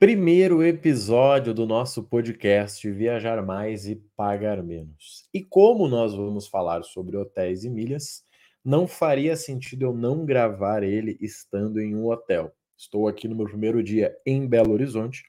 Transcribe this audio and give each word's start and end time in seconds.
Primeiro 0.00 0.62
episódio 0.62 1.52
do 1.52 1.66
nosso 1.66 2.02
podcast 2.02 2.90
Viajar 2.90 3.44
Mais 3.44 3.86
e 3.86 3.96
Pagar 4.16 4.62
Menos. 4.62 5.28
E 5.30 5.44
como 5.44 5.86
nós 5.88 6.14
vamos 6.14 6.48
falar 6.48 6.82
sobre 6.84 7.18
hotéis 7.18 7.64
e 7.64 7.68
milhas, 7.68 8.24
não 8.64 8.86
faria 8.86 9.36
sentido 9.36 9.82
eu 9.82 9.92
não 9.92 10.24
gravar 10.24 10.82
ele 10.82 11.18
estando 11.20 11.78
em 11.78 11.94
um 11.94 12.08
hotel. 12.08 12.50
Estou 12.78 13.08
aqui 13.08 13.28
no 13.28 13.36
meu 13.36 13.44
primeiro 13.44 13.82
dia 13.82 14.16
em 14.24 14.48
Belo 14.48 14.72
Horizonte 14.72 15.22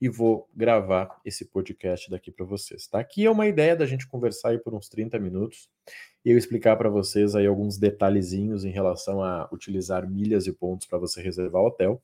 e 0.00 0.08
vou 0.08 0.50
gravar 0.56 1.20
esse 1.24 1.44
podcast 1.44 2.10
daqui 2.10 2.32
para 2.32 2.44
vocês. 2.44 2.88
Tá? 2.88 2.98
Aqui 2.98 3.26
é 3.26 3.30
uma 3.30 3.46
ideia 3.46 3.76
da 3.76 3.86
gente 3.86 4.08
conversar 4.08 4.48
aí 4.48 4.58
por 4.58 4.74
uns 4.74 4.88
30 4.88 5.20
minutos 5.20 5.68
e 6.24 6.32
eu 6.32 6.36
explicar 6.36 6.74
para 6.74 6.90
vocês 6.90 7.36
aí 7.36 7.46
alguns 7.46 7.78
detalhezinhos 7.78 8.64
em 8.64 8.70
relação 8.70 9.22
a 9.22 9.48
utilizar 9.52 10.10
milhas 10.10 10.48
e 10.48 10.52
pontos 10.52 10.88
para 10.88 10.98
você 10.98 11.22
reservar 11.22 11.62
hotel 11.62 12.02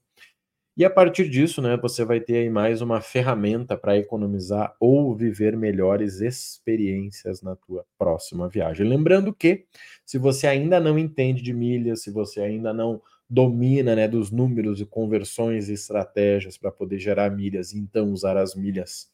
e 0.76 0.84
a 0.84 0.90
partir 0.90 1.28
disso, 1.30 1.62
né, 1.62 1.76
você 1.76 2.04
vai 2.04 2.20
ter 2.20 2.36
aí 2.36 2.50
mais 2.50 2.82
uma 2.82 3.00
ferramenta 3.00 3.78
para 3.78 3.96
economizar 3.96 4.76
ou 4.78 5.16
viver 5.16 5.56
melhores 5.56 6.20
experiências 6.20 7.40
na 7.40 7.56
tua 7.56 7.86
próxima 7.98 8.46
viagem. 8.48 8.86
Lembrando 8.86 9.32
que, 9.32 9.64
se 10.04 10.18
você 10.18 10.46
ainda 10.46 10.78
não 10.78 10.98
entende 10.98 11.40
de 11.40 11.54
milhas, 11.54 12.02
se 12.02 12.10
você 12.10 12.42
ainda 12.42 12.74
não 12.74 13.00
domina 13.28 13.96
né, 13.96 14.06
dos 14.06 14.30
números 14.30 14.80
e 14.80 14.86
conversões 14.86 15.68
e 15.68 15.72
estratégias 15.72 16.58
para 16.58 16.70
poder 16.70 16.98
gerar 16.98 17.30
milhas 17.30 17.72
e 17.72 17.78
então 17.78 18.12
usar 18.12 18.36
as 18.36 18.54
milhas 18.54 19.10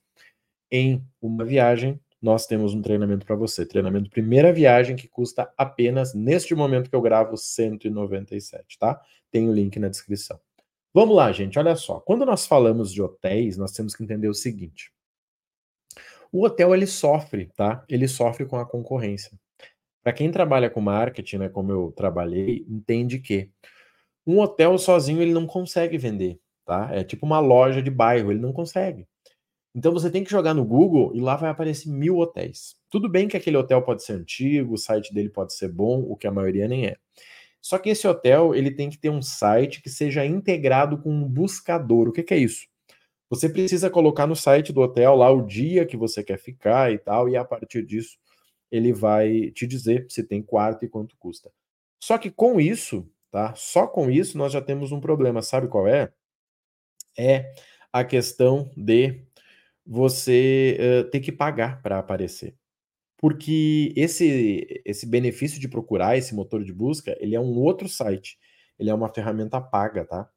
em 0.70 1.04
uma 1.20 1.44
viagem, 1.44 2.00
nós 2.20 2.46
temos 2.46 2.74
um 2.74 2.82
treinamento 2.82 3.24
para 3.24 3.36
você. 3.36 3.64
Treinamento 3.64 4.10
primeira 4.10 4.52
viagem 4.52 4.96
que 4.96 5.08
custa 5.08 5.52
apenas, 5.56 6.14
neste 6.14 6.54
momento 6.54 6.90
que 6.90 6.96
eu 6.96 7.00
gravo, 7.02 7.36
197, 7.36 8.78
tá? 8.78 9.00
Tem 9.30 9.48
o 9.48 9.52
link 9.52 9.78
na 9.78 9.88
descrição. 9.88 10.40
Vamos 10.94 11.16
lá, 11.16 11.32
gente, 11.32 11.58
olha 11.58 11.74
só. 11.74 12.00
Quando 12.00 12.26
nós 12.26 12.46
falamos 12.46 12.92
de 12.92 13.00
hotéis, 13.00 13.56
nós 13.56 13.72
temos 13.72 13.94
que 13.94 14.02
entender 14.02 14.28
o 14.28 14.34
seguinte. 14.34 14.92
O 16.30 16.44
hotel 16.44 16.74
ele 16.74 16.86
sofre, 16.86 17.50
tá? 17.56 17.84
Ele 17.88 18.06
sofre 18.06 18.44
com 18.44 18.56
a 18.56 18.66
concorrência. 18.66 19.32
Para 20.02 20.12
quem 20.12 20.30
trabalha 20.30 20.68
com 20.68 20.80
marketing, 20.80 21.38
né, 21.38 21.48
como 21.48 21.72
eu 21.72 21.92
trabalhei, 21.96 22.66
entende 22.68 23.18
que 23.18 23.50
um 24.26 24.40
hotel 24.40 24.76
sozinho 24.78 25.22
ele 25.22 25.32
não 25.32 25.46
consegue 25.46 25.96
vender, 25.96 26.40
tá? 26.64 26.90
É 26.92 27.04
tipo 27.04 27.24
uma 27.24 27.40
loja 27.40 27.80
de 27.80 27.90
bairro, 27.90 28.30
ele 28.30 28.40
não 28.40 28.52
consegue. 28.52 29.06
Então 29.74 29.92
você 29.92 30.10
tem 30.10 30.22
que 30.22 30.30
jogar 30.30 30.52
no 30.52 30.64
Google 30.64 31.12
e 31.14 31.20
lá 31.20 31.36
vai 31.36 31.50
aparecer 31.50 31.88
mil 31.88 32.18
hotéis. 32.18 32.76
Tudo 32.90 33.08
bem 33.08 33.28
que 33.28 33.36
aquele 33.36 33.56
hotel 33.56 33.80
pode 33.80 34.02
ser 34.02 34.12
antigo, 34.12 34.74
o 34.74 34.78
site 34.78 35.14
dele 35.14 35.30
pode 35.30 35.54
ser 35.54 35.68
bom, 35.68 36.02
o 36.02 36.16
que 36.16 36.26
a 36.26 36.32
maioria 36.32 36.68
nem 36.68 36.86
é. 36.86 36.96
Só 37.62 37.78
que 37.78 37.90
esse 37.90 38.08
hotel 38.08 38.56
ele 38.56 38.72
tem 38.72 38.90
que 38.90 38.98
ter 38.98 39.08
um 39.08 39.22
site 39.22 39.80
que 39.80 39.88
seja 39.88 40.26
integrado 40.26 40.98
com 41.00 41.10
um 41.10 41.28
buscador. 41.28 42.08
O 42.08 42.12
que, 42.12 42.24
que 42.24 42.34
é 42.34 42.38
isso? 42.38 42.66
Você 43.30 43.48
precisa 43.48 43.88
colocar 43.88 44.26
no 44.26 44.34
site 44.34 44.72
do 44.72 44.80
hotel 44.80 45.14
lá 45.14 45.30
o 45.30 45.46
dia 45.46 45.86
que 45.86 45.96
você 45.96 46.24
quer 46.24 46.38
ficar 46.38 46.92
e 46.92 46.98
tal, 46.98 47.28
e 47.28 47.36
a 47.36 47.44
partir 47.44 47.86
disso 47.86 48.18
ele 48.70 48.92
vai 48.92 49.50
te 49.52 49.66
dizer 49.66 50.06
se 50.10 50.24
tem 50.24 50.42
quarto 50.42 50.84
e 50.84 50.88
quanto 50.88 51.16
custa. 51.16 51.52
Só 52.00 52.18
que 52.18 52.30
com 52.30 52.60
isso, 52.60 53.08
tá? 53.30 53.54
Só 53.54 53.86
com 53.86 54.10
isso 54.10 54.36
nós 54.36 54.52
já 54.52 54.60
temos 54.60 54.90
um 54.90 55.00
problema. 55.00 55.40
Sabe 55.40 55.68
qual 55.68 55.86
é? 55.86 56.12
É 57.16 57.54
a 57.92 58.04
questão 58.04 58.70
de 58.76 59.24
você 59.86 60.78
uh, 60.80 61.10
ter 61.10 61.20
que 61.20 61.30
pagar 61.30 61.80
para 61.80 61.98
aparecer 61.98 62.56
porque 63.22 63.92
esse, 63.94 64.82
esse 64.84 65.06
benefício 65.06 65.60
de 65.60 65.68
procurar 65.68 66.18
esse 66.18 66.34
motor 66.34 66.64
de 66.64 66.72
busca, 66.72 67.16
ele 67.20 67.36
é 67.36 67.40
um 67.40 67.56
outro 67.56 67.88
site, 67.88 68.36
ele 68.76 68.90
é 68.90 68.94
uma 68.94 69.08
ferramenta 69.14 69.60
paga, 69.60 70.04
tá? 70.04 70.28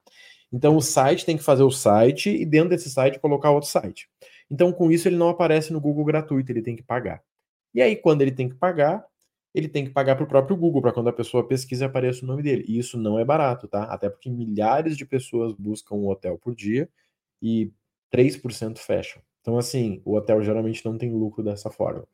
Então 0.54 0.78
o 0.78 0.82
site 0.82 1.26
tem 1.26 1.36
que 1.36 1.44
fazer 1.44 1.64
o 1.64 1.72
site 1.72 2.30
e 2.30 2.46
dentro 2.46 2.70
desse 2.70 2.92
site 2.92 3.20
colocar 3.20 3.50
outro 3.50 3.68
site. 3.68 4.08
Então 4.52 4.72
com 4.72 4.92
isso 4.92 5.08
ele 5.08 5.16
não 5.16 5.30
aparece 5.30 5.74
no 5.74 5.82
Google 5.82 6.06
gratuito, 6.06 6.52
ele 6.52 6.62
tem 6.62 6.76
que 6.76 6.84
pagar. 6.84 7.24
E 7.74 7.82
aí 7.82 7.96
quando 7.96 8.22
ele 8.22 8.32
tem 8.32 8.48
que 8.48 8.56
pagar, 8.56 9.04
ele 9.52 9.68
tem 9.68 9.84
que 9.86 9.90
pagar 9.92 10.16
para 10.16 10.26
o 10.26 10.28
próprio 10.28 10.56
Google, 10.56 10.84
para 10.84 10.94
quando 10.94 11.08
a 11.10 11.14
pessoa 11.14 11.48
pesquisa 11.48 11.88
apareça 11.88 12.24
o 12.24 12.28
nome 12.28 12.44
dele. 12.44 12.66
E 12.68 12.78
isso 12.78 13.00
não 13.00 13.18
é 13.18 13.26
barato, 13.26 13.68
tá? 13.68 13.86
Até 13.86 14.12
porque 14.12 14.30
milhares 14.30 14.96
de 14.96 15.08
pessoas 15.08 15.54
buscam 15.54 15.96
um 15.96 16.08
hotel 16.08 16.38
por 16.38 16.54
dia 16.54 16.88
e 17.42 17.72
3% 18.12 18.78
fecham. 18.78 19.24
Então, 19.42 19.58
assim, 19.58 20.02
o 20.06 20.16
hotel 20.16 20.44
geralmente 20.44 20.86
não 20.86 20.98
tem 20.98 21.12
lucro 21.12 21.44
dessa 21.44 21.72
forma 21.72 22.06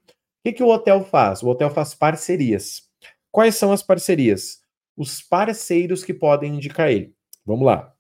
que, 0.44 0.54
que 0.54 0.64
o 0.64 0.70
hotel 0.70 1.04
faz? 1.04 1.44
O 1.44 1.50
hotel 1.50 1.70
faz 1.70 1.94
parcerias. 1.94 2.84
Quais 3.32 3.56
são 3.56 3.72
as 3.72 3.84
parcerias? 3.84 4.62
Os 4.98 5.22
parceiros 5.22 6.04
que 6.04 6.14
podem 6.14 6.56
indicar 6.56 6.90
ele. 6.90 7.14
Vamos 7.46 7.66
lá. 7.66 7.94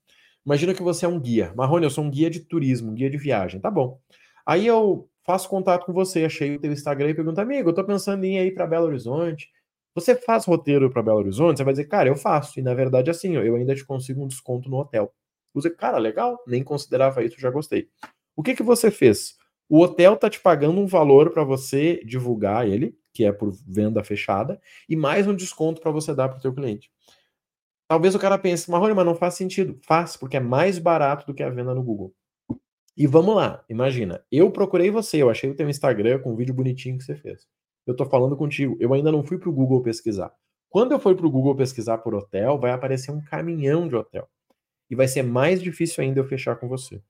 Imagina 0.45 0.73
que 0.73 0.81
você 0.81 1.05
é 1.05 1.09
um 1.09 1.19
guia. 1.19 1.53
Marrone, 1.55 1.85
eu 1.85 1.89
sou 1.89 2.03
um 2.03 2.09
guia 2.09 2.29
de 2.29 2.39
turismo, 2.39 2.91
um 2.91 2.95
guia 2.95 3.09
de 3.09 3.17
viagem. 3.17 3.61
Tá 3.61 3.69
bom. 3.69 3.99
Aí 4.45 4.65
eu 4.65 5.07
faço 5.23 5.47
contato 5.47 5.85
com 5.85 5.93
você, 5.93 6.25
achei 6.25 6.55
o 6.55 6.59
teu 6.59 6.71
Instagram 6.71 7.09
e 7.09 7.13
pergunto, 7.13 7.39
amigo, 7.39 7.69
eu 7.69 7.73
tô 7.73 7.83
pensando 7.83 8.23
em 8.23 8.37
ir 8.39 8.53
para 8.53 8.65
Belo 8.65 8.87
Horizonte. 8.87 9.49
Você 9.93 10.15
faz 10.15 10.45
roteiro 10.45 10.89
para 10.89 11.03
Belo 11.03 11.19
Horizonte? 11.19 11.57
Você 11.57 11.63
vai 11.63 11.73
dizer, 11.73 11.85
cara, 11.85 12.09
eu 12.09 12.15
faço. 12.15 12.59
E 12.59 12.63
na 12.63 12.73
verdade, 12.73 13.11
assim, 13.11 13.35
eu 13.35 13.55
ainda 13.55 13.75
te 13.75 13.85
consigo 13.85 14.23
um 14.23 14.27
desconto 14.27 14.69
no 14.69 14.77
hotel. 14.77 15.13
Você, 15.53 15.69
cara, 15.69 15.97
legal, 15.97 16.41
nem 16.47 16.63
considerava 16.63 17.23
isso, 17.23 17.39
já 17.39 17.51
gostei. 17.51 17.87
O 18.35 18.41
que 18.41 18.55
que 18.55 18.63
você 18.63 18.89
fez? 18.89 19.35
O 19.71 19.79
hotel 19.79 20.17
tá 20.17 20.29
te 20.29 20.37
pagando 20.37 20.81
um 20.81 20.85
valor 20.85 21.31
para 21.31 21.45
você 21.45 22.03
divulgar 22.03 22.67
ele, 22.67 22.93
que 23.13 23.23
é 23.23 23.31
por 23.31 23.53
venda 23.65 24.03
fechada, 24.03 24.59
e 24.89 24.97
mais 24.97 25.25
um 25.25 25.33
desconto 25.33 25.79
para 25.79 25.91
você 25.91 26.13
dar 26.13 26.27
para 26.27 26.39
o 26.39 26.41
teu 26.41 26.53
cliente. 26.53 26.91
Talvez 27.87 28.13
o 28.13 28.19
cara 28.19 28.37
pense, 28.37 28.69
Marrone, 28.69 28.93
mas 28.93 29.05
não 29.05 29.15
faz 29.15 29.35
sentido. 29.35 29.79
Faz, 29.87 30.17
porque 30.17 30.35
é 30.35 30.41
mais 30.41 30.77
barato 30.77 31.25
do 31.25 31.33
que 31.33 31.41
a 31.41 31.49
venda 31.49 31.73
no 31.73 31.81
Google. 31.81 32.13
E 32.97 33.07
vamos 33.07 33.33
lá, 33.33 33.63
imagina, 33.69 34.21
eu 34.29 34.51
procurei 34.51 34.91
você, 34.91 35.21
eu 35.21 35.29
achei 35.29 35.49
o 35.49 35.55
teu 35.55 35.69
Instagram 35.69 36.19
com 36.19 36.33
um 36.33 36.35
vídeo 36.35 36.53
bonitinho 36.53 36.97
que 36.97 37.05
você 37.05 37.15
fez. 37.15 37.47
Eu 37.87 37.95
tô 37.95 38.05
falando 38.05 38.35
contigo, 38.35 38.75
eu 38.77 38.93
ainda 38.93 39.09
não 39.09 39.23
fui 39.23 39.37
pro 39.37 39.53
Google 39.53 39.81
pesquisar. 39.81 40.33
Quando 40.69 40.91
eu 40.91 40.99
for 40.99 41.15
pro 41.15 41.31
Google 41.31 41.55
pesquisar 41.55 41.99
por 41.99 42.13
hotel, 42.13 42.59
vai 42.59 42.71
aparecer 42.71 43.11
um 43.11 43.23
caminhão 43.23 43.87
de 43.87 43.95
hotel. 43.95 44.27
E 44.89 44.97
vai 44.97 45.07
ser 45.07 45.23
mais 45.23 45.63
difícil 45.63 46.03
ainda 46.03 46.19
eu 46.19 46.25
fechar 46.25 46.57
com 46.57 46.67
você. 46.67 47.01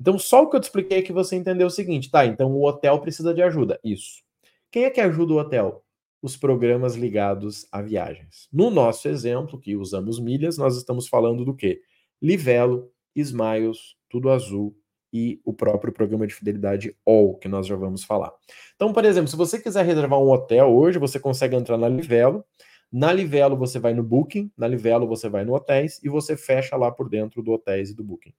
Então, 0.00 0.18
só 0.18 0.42
o 0.42 0.48
que 0.48 0.56
eu 0.56 0.60
te 0.60 0.64
expliquei 0.64 0.98
é 0.98 1.02
que 1.02 1.12
você 1.12 1.36
entendeu 1.36 1.66
o 1.66 1.70
seguinte, 1.70 2.10
tá? 2.10 2.24
Então, 2.24 2.52
o 2.52 2.64
hotel 2.64 3.00
precisa 3.00 3.34
de 3.34 3.42
ajuda. 3.42 3.80
Isso. 3.82 4.22
Quem 4.70 4.84
é 4.84 4.90
que 4.90 5.00
ajuda 5.00 5.32
o 5.32 5.38
hotel? 5.38 5.84
Os 6.22 6.36
programas 6.36 6.94
ligados 6.94 7.66
a 7.72 7.80
viagens. 7.80 8.48
No 8.52 8.70
nosso 8.70 9.08
exemplo, 9.08 9.58
que 9.58 9.76
usamos 9.76 10.18
milhas, 10.20 10.58
nós 10.58 10.76
estamos 10.76 11.08
falando 11.08 11.44
do 11.44 11.54
quê? 11.54 11.80
Livelo, 12.20 12.90
Smiles, 13.14 13.96
Tudo 14.08 14.30
Azul 14.30 14.76
e 15.12 15.40
o 15.44 15.52
próprio 15.52 15.92
programa 15.92 16.26
de 16.26 16.34
fidelidade 16.34 16.94
All, 17.06 17.36
que 17.36 17.48
nós 17.48 17.66
já 17.66 17.76
vamos 17.76 18.04
falar. 18.04 18.32
Então, 18.76 18.92
por 18.92 19.04
exemplo, 19.04 19.28
se 19.28 19.36
você 19.36 19.60
quiser 19.60 19.84
reservar 19.84 20.20
um 20.20 20.30
hotel 20.30 20.68
hoje, 20.68 20.98
você 20.98 21.18
consegue 21.18 21.56
entrar 21.56 21.78
na 21.78 21.88
Livelo. 21.88 22.44
Na 22.90 23.12
Livelo 23.12 23.56
você 23.56 23.78
vai 23.78 23.92
no 23.92 24.02
Booking, 24.02 24.50
na 24.56 24.66
Livelo 24.66 25.06
você 25.06 25.28
vai 25.28 25.44
no 25.44 25.54
Hotéis 25.54 26.02
e 26.02 26.08
você 26.08 26.36
fecha 26.36 26.74
lá 26.76 26.90
por 26.90 27.08
dentro 27.08 27.42
do 27.42 27.52
Hotéis 27.52 27.90
e 27.90 27.94
do 27.94 28.02
Booking. 28.02 28.32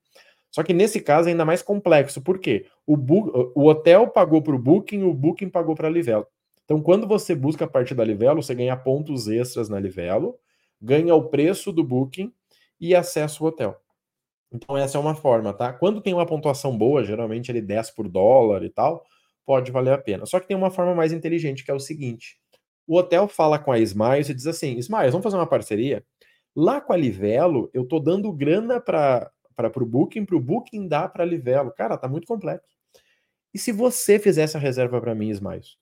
Só 0.52 0.64
que 0.64 0.74
nesse 0.74 1.00
caso 1.00 1.28
é 1.28 1.32
ainda 1.32 1.46
mais 1.46 1.62
complexo, 1.62 2.22
por 2.22 2.40
quê? 2.40 2.66
O, 2.86 2.96
o 3.56 3.68
hotel 3.68 4.08
pagou 4.08 4.42
para 4.42 4.56
o 4.56 4.60
Booking, 4.60 5.04
o 5.04 5.14
Booking 5.14 5.50
pagou 5.50 5.76
para 5.76 5.88
a 5.88 5.92
Livelo. 5.92 6.26
Então, 6.66 6.82
quando 6.82 7.08
você 7.08 7.34
busca 7.34 7.66
a 7.66 7.68
partir 7.68 7.96
da 7.96 8.04
Livelo, 8.04 8.42
você 8.42 8.54
ganha 8.54 8.76
pontos 8.78 9.28
extras 9.28 9.70
na 9.70 9.80
Livelo, 9.80 10.36
ganha 10.82 11.16
o 11.16 11.30
preço 11.30 11.72
do 11.72 11.84
Booking 11.84 12.32
e 12.80 12.96
acesso 12.96 13.44
ao 13.44 13.50
hotel. 13.50 13.76
Então, 14.52 14.78
essa 14.78 14.98
é 14.98 15.02
uma 15.02 15.16
forma, 15.16 15.54
tá? 15.54 15.74
Quando 15.74 16.02
tem 16.02 16.14
uma 16.14 16.26
pontuação 16.26 16.76
boa, 16.76 17.04
geralmente 17.04 17.52
ele 17.52 17.62
10 17.62 17.92
por 17.92 18.08
dólar 18.08 18.64
e 18.64 18.70
tal, 18.70 19.04
pode 19.46 19.72
valer 19.72 19.94
a 19.94 19.98
pena. 19.98 20.26
Só 20.26 20.40
que 20.40 20.48
tem 20.48 20.58
uma 20.58 20.72
forma 20.72 20.96
mais 20.96 21.12
inteligente, 21.12 21.64
que 21.64 21.72
é 21.72 21.74
o 21.74 21.80
seguinte: 21.80 22.38
o 22.88 22.96
hotel 22.98 23.28
fala 23.28 23.60
com 23.60 23.72
a 23.72 23.80
Smiles 23.80 24.30
e 24.30 24.34
diz 24.34 24.48
assim: 24.48 24.78
Smiles, 24.78 25.12
vamos 25.12 25.24
fazer 25.24 25.38
uma 25.38 25.48
parceria? 25.48 26.04
Lá 26.56 26.82
com 26.82 26.94
a 26.94 26.98
Livelo, 26.98 27.70
eu 27.74 27.86
tô 27.86 28.00
dando 28.00 28.32
grana 28.32 28.80
para 28.80 29.32
para 29.68 29.84
o 29.84 29.86
Booking, 29.86 30.26
para 30.26 30.36
o 30.36 30.40
Booking 30.40 30.88
dá 30.88 31.10
para 31.10 31.26
Livelo. 31.26 31.72
Cara, 31.72 31.98
tá 31.98 32.08
muito 32.08 32.28
complexo. 32.28 32.78
E 33.52 33.58
se 33.58 33.72
você 33.72 34.20
fizesse 34.20 34.56
a 34.56 34.60
reserva 34.60 35.02
para 35.02 35.16
mim, 35.16 35.30
Smiles? 35.30 35.76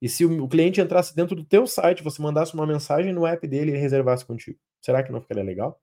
E 0.00 0.08
se 0.08 0.24
o, 0.24 0.48
cliente 0.48 0.80
entrasse 0.80 1.14
dentro 1.14 1.36
do 1.36 1.44
teu 1.44 1.64
site, 1.64 2.02
você 2.02 2.20
mandasse 2.20 2.54
uma 2.54 2.66
mensagem 2.66 3.12
no 3.12 3.24
app 3.24 3.46
dele 3.46 3.70
e 3.70 3.78
reservasse 3.78 4.26
contigo? 4.26 4.58
Será 4.80 5.00
que 5.00 5.12
não 5.12 5.20
ficaria 5.20 5.44
legal? 5.44 5.80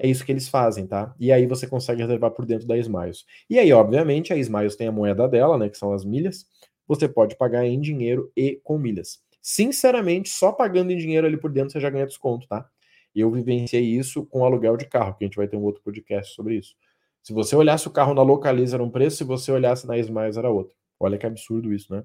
É 0.00 0.08
isso 0.08 0.26
que 0.26 0.32
eles 0.32 0.48
fazem, 0.48 0.84
tá? 0.84 1.14
E 1.16 1.30
aí 1.30 1.46
você 1.46 1.64
consegue 1.64 2.02
reservar 2.02 2.32
por 2.32 2.44
dentro 2.44 2.66
da 2.66 2.76
Smiles. 2.76 3.24
E 3.48 3.56
aí, 3.60 3.72
obviamente, 3.72 4.32
a 4.32 4.36
Smiles 4.36 4.74
tem 4.74 4.88
a 4.88 4.92
moeda 4.92 5.28
dela, 5.28 5.56
né, 5.56 5.68
que 5.68 5.78
são 5.78 5.92
as 5.92 6.04
milhas. 6.04 6.44
Você 6.88 7.08
pode 7.08 7.36
pagar 7.36 7.64
em 7.64 7.80
dinheiro 7.80 8.32
e 8.36 8.60
com 8.64 8.78
milhas. 8.78 9.20
Sinceramente, 9.40 10.28
só 10.28 10.50
pagando 10.50 10.90
em 10.90 10.96
dinheiro 10.96 11.24
ali 11.24 11.36
por 11.36 11.52
dentro 11.52 11.70
você 11.70 11.78
já 11.78 11.88
ganha 11.88 12.04
desconto, 12.04 12.48
tá? 12.48 12.68
E 13.16 13.20
eu 13.20 13.30
vivenciei 13.30 13.82
isso 13.82 14.26
com 14.26 14.44
aluguel 14.44 14.76
de 14.76 14.84
carro, 14.84 15.14
que 15.14 15.24
a 15.24 15.26
gente 15.26 15.38
vai 15.38 15.48
ter 15.48 15.56
um 15.56 15.64
outro 15.64 15.82
podcast 15.82 16.34
sobre 16.34 16.56
isso. 16.56 16.76
Se 17.22 17.32
você 17.32 17.56
olhasse 17.56 17.88
o 17.88 17.90
carro 17.90 18.12
na 18.12 18.20
Localiza 18.20 18.76
era 18.76 18.84
um 18.84 18.90
preço, 18.90 19.16
se 19.16 19.24
você 19.24 19.50
olhasse 19.50 19.86
na 19.86 19.96
Smiles 19.96 20.36
era 20.36 20.50
outro. 20.50 20.76
Olha 21.00 21.16
que 21.16 21.24
absurdo 21.24 21.72
isso, 21.72 21.90
né? 21.94 22.04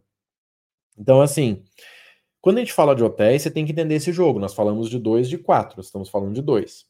Então, 0.98 1.22
assim, 1.22 1.64
quando 2.40 2.58
a 2.58 2.60
gente 2.62 2.72
fala 2.72 2.96
de 2.96 3.04
hotéis, 3.04 3.42
você 3.42 3.52
tem 3.52 3.66
que 3.66 3.74
entender 3.74 3.96
esse 3.96 4.14
jogo. 4.14 4.40
Nós 4.40 4.54
falamos 4.54 4.90
de 4.90 4.98
dois, 4.98 5.28
de 5.28 5.38
quatro, 5.38 5.82
estamos 5.82 6.08
falando 6.08 6.34
de 6.34 6.42
dois. 6.42 6.86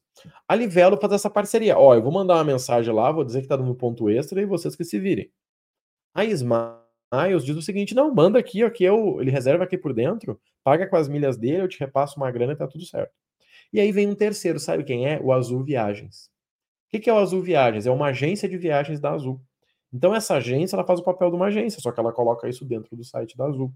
A 0.47 0.53
Livelo 0.53 0.97
faz 0.97 1.13
essa 1.13 1.29
parceria. 1.29 1.75
Ó, 1.75 1.95
eu 1.95 2.03
vou 2.03 2.11
mandar 2.11 2.35
uma 2.35 2.43
mensagem 2.43 2.93
lá, 2.93 3.11
vou 3.11 3.23
dizer 3.23 3.41
que 3.41 3.47
tá 3.47 3.57
dando 3.57 3.73
ponto 3.73 4.07
extra 4.07 4.39
e 4.39 4.45
vocês 4.45 4.75
que 4.75 4.83
se 4.83 4.99
virem. 4.99 5.31
A 6.13 6.23
Smiles 6.23 7.43
diz 7.43 7.57
o 7.57 7.61
seguinte: 7.61 7.95
não, 7.95 8.13
manda 8.13 8.37
aqui, 8.37 8.63
ó, 8.63 8.69
que 8.69 8.83
eu, 8.83 9.19
ele 9.19 9.31
reserva 9.31 9.63
aqui 9.63 9.79
por 9.79 9.93
dentro, 9.93 10.39
paga 10.63 10.85
com 10.87 10.95
as 10.95 11.09
milhas 11.09 11.37
dele, 11.37 11.63
eu 11.63 11.67
te 11.67 11.79
repasso 11.79 12.17
uma 12.17 12.29
grana 12.29 12.53
e 12.53 12.55
tá 12.55 12.67
tudo 12.67 12.85
certo. 12.85 13.20
E 13.73 13.79
aí 13.79 13.91
vem 13.91 14.07
um 14.07 14.15
terceiro, 14.15 14.59
sabe 14.59 14.83
quem 14.83 15.07
é? 15.07 15.19
O 15.21 15.31
Azul 15.31 15.63
Viagens. 15.63 16.29
O 16.93 16.99
que 16.99 17.09
é 17.09 17.13
o 17.13 17.17
Azul 17.17 17.41
Viagens? 17.41 17.87
É 17.87 17.91
uma 17.91 18.07
agência 18.07 18.49
de 18.49 18.57
viagens 18.57 18.99
da 18.99 19.13
Azul. 19.13 19.39
Então 19.93 20.13
essa 20.13 20.35
agência 20.35 20.75
ela 20.75 20.85
faz 20.85 20.99
o 20.99 21.03
papel 21.03 21.29
de 21.29 21.37
uma 21.37 21.47
agência, 21.47 21.81
só 21.81 21.91
que 21.91 21.99
ela 21.99 22.11
coloca 22.11 22.49
isso 22.49 22.65
dentro 22.65 22.95
do 22.97 23.03
site 23.03 23.37
da 23.37 23.45
Azul. 23.45 23.73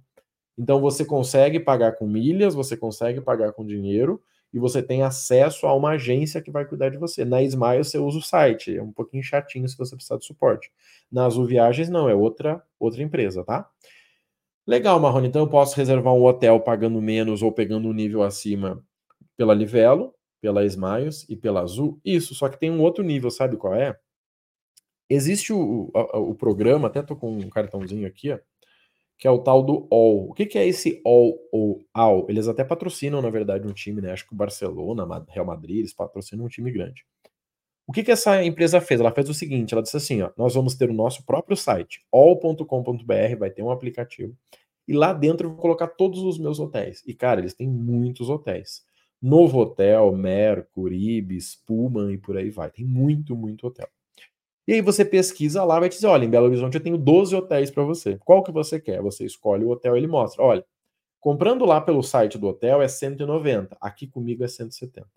Então 0.58 0.82
você 0.82 1.06
consegue 1.06 1.60
pagar 1.60 1.94
com 1.94 2.06
milhas, 2.06 2.54
você 2.54 2.76
consegue 2.76 3.22
pagar 3.22 3.54
com 3.54 3.66
dinheiro 3.66 4.22
e 4.54 4.60
você 4.60 4.84
tem 4.84 5.02
acesso 5.02 5.66
a 5.66 5.74
uma 5.74 5.92
agência 5.92 6.42
que 6.42 6.52
vai 6.52 6.66
cuidar 6.66 6.90
de 6.90 6.98
você. 6.98 7.24
Na 7.24 7.42
Smile 7.42 7.84
você 7.84 7.98
usa 7.98 8.18
o 8.18 8.22
site, 8.22 8.76
é 8.76 8.84
um 8.84 8.92
pouquinho 8.92 9.24
chatinho 9.24 9.68
se 9.68 9.78
você 9.78 9.96
precisar 9.96 10.18
de 10.18 10.26
suporte. 10.26 10.72
Na 11.12 11.26
Azul 11.26 11.46
Viagens 11.46 11.90
não, 11.90 12.10
é 12.10 12.16
outra 12.16 12.62
outra 12.78 13.02
empresa, 13.02 13.44
tá? 13.46 13.70
Legal, 14.68 15.00
Marrone, 15.00 15.28
então 15.28 15.44
eu 15.44 15.48
posso 15.48 15.76
reservar 15.78 16.14
um 16.14 16.24
hotel 16.24 16.60
pagando 16.60 17.02
menos 17.02 17.42
ou 17.42 17.52
pegando 17.52 17.88
um 17.88 17.94
nível 17.94 18.24
acima 18.24 18.84
pela 19.38 19.54
Livelo, 19.54 20.14
pela 20.42 20.66
Smiles 20.66 21.26
e 21.30 21.36
pela 21.36 21.62
Azul. 21.62 22.00
Isso, 22.04 22.36
só 22.36 22.50
que 22.50 22.60
tem 22.60 22.72
um 22.72 22.82
outro 22.82 23.04
nível, 23.04 23.32
sabe 23.32 23.58
qual 23.58 23.74
é? 23.74 23.98
Existe 25.10 25.54
o, 25.54 25.92
o, 25.94 26.32
o 26.32 26.36
programa, 26.36 26.88
até 26.88 27.02
tô 27.02 27.16
com 27.16 27.38
um 27.38 27.50
cartãozinho 27.50 28.08
aqui, 28.08 28.32
ó, 28.32 28.40
que 29.18 29.28
é 29.28 29.32
o 29.32 29.40
tal 29.40 29.64
do 29.64 29.88
All. 29.92 30.30
O 30.30 30.34
que, 30.34 30.46
que 30.46 30.58
é 30.58 30.68
esse 30.68 31.02
All 31.06 31.38
ou 31.52 31.86
All? 31.94 32.26
Eles 32.30 32.48
até 32.48 32.64
patrocinam, 32.64 33.22
na 33.22 33.30
verdade, 33.30 33.68
um 33.68 33.74
time, 33.74 34.02
né? 34.02 34.12
Acho 34.12 34.28
que 34.28 34.34
o 34.34 34.38
Barcelona, 34.38 35.06
Real 35.30 35.46
Madrid, 35.46 35.78
eles 35.78 35.94
patrocinam 35.94 36.46
um 36.46 36.50
time 36.50 36.72
grande. 36.72 37.06
O 37.88 37.94
que, 37.94 38.04
que 38.04 38.12
essa 38.12 38.44
empresa 38.44 38.82
fez? 38.82 39.00
Ela 39.00 39.12
fez 39.12 39.30
o 39.30 39.34
seguinte: 39.34 39.74
ela 39.74 39.84
disse 39.84 39.98
assim, 39.98 40.22
ó, 40.22 40.32
nós 40.38 40.56
vamos 40.56 40.76
ter 40.76 40.90
o 40.90 40.94
nosso 40.94 41.24
próprio 41.24 41.56
site, 41.56 42.04
all.com.br, 42.12 43.38
vai 43.38 43.52
ter 43.52 43.62
um 43.62 43.70
aplicativo, 43.70 44.36
e 44.88 44.94
lá 44.94 45.14
dentro 45.14 45.48
eu 45.48 45.52
vou 45.52 45.62
colocar 45.62 45.88
todos 45.88 46.20
os 46.22 46.38
meus 46.38 46.60
hotéis. 46.60 47.04
E, 47.06 47.14
cara, 47.14 47.40
eles 47.40 47.54
têm 47.54 47.68
muitos 47.68 48.30
hotéis. 48.30 48.84
Novo 49.26 49.60
Hotel, 49.60 50.12
Mercury, 50.16 51.18
Ibis, 51.18 51.56
Pullman 51.66 52.14
e 52.14 52.18
por 52.20 52.38
aí 52.38 52.52
vai. 52.52 52.70
Tem 52.70 52.86
muito, 52.86 53.36
muito 53.36 53.66
hotel. 53.66 53.90
E 54.68 54.74
aí 54.74 54.82
você 54.82 55.04
pesquisa 55.04 55.64
lá, 55.64 55.80
vai 55.80 55.90
dizer, 55.90 56.06
olha, 56.06 56.26
em 56.26 56.30
Belo 56.30 56.46
Horizonte 56.46 56.76
eu 56.76 56.84
tenho 56.84 56.96
12 56.96 57.36
hotéis 57.36 57.72
para 57.72 57.82
você. 57.84 58.20
Qual 58.20 58.44
que 58.44 58.52
você 58.52 58.80
quer? 58.80 59.02
Você 59.02 59.26
escolhe 59.26 59.66
o 59.66 59.72
hotel, 59.72 59.98
ele 59.98 60.06
mostra. 60.06 60.44
Olha, 60.44 60.64
comprando 61.20 61.66
lá 61.66 61.82
pelo 61.82 62.04
site 62.04 62.38
do 62.38 62.46
hotel 62.46 62.84
é 62.84 62.88
190, 62.88 63.76
aqui 63.82 64.06
comigo 64.06 64.44
é 64.44 64.48
170. 64.48 65.10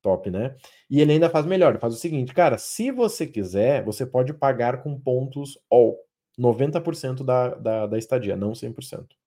Top, 0.00 0.30
né? 0.30 0.56
E 0.88 1.02
ele 1.02 1.12
ainda 1.12 1.28
faz 1.28 1.44
melhor, 1.44 1.72
ele 1.72 1.80
faz 1.80 1.92
o 1.92 1.98
seguinte, 1.98 2.32
cara, 2.32 2.56
se 2.56 2.90
você 2.90 3.26
quiser, 3.26 3.84
você 3.84 4.06
pode 4.06 4.32
pagar 4.32 4.82
com 4.82 4.98
pontos 4.98 5.58
all, 5.70 5.98
90% 6.38 7.22
da, 7.22 7.54
da, 7.56 7.86
da 7.86 7.98
estadia, 7.98 8.36
não 8.36 8.52
100%. 8.52 9.17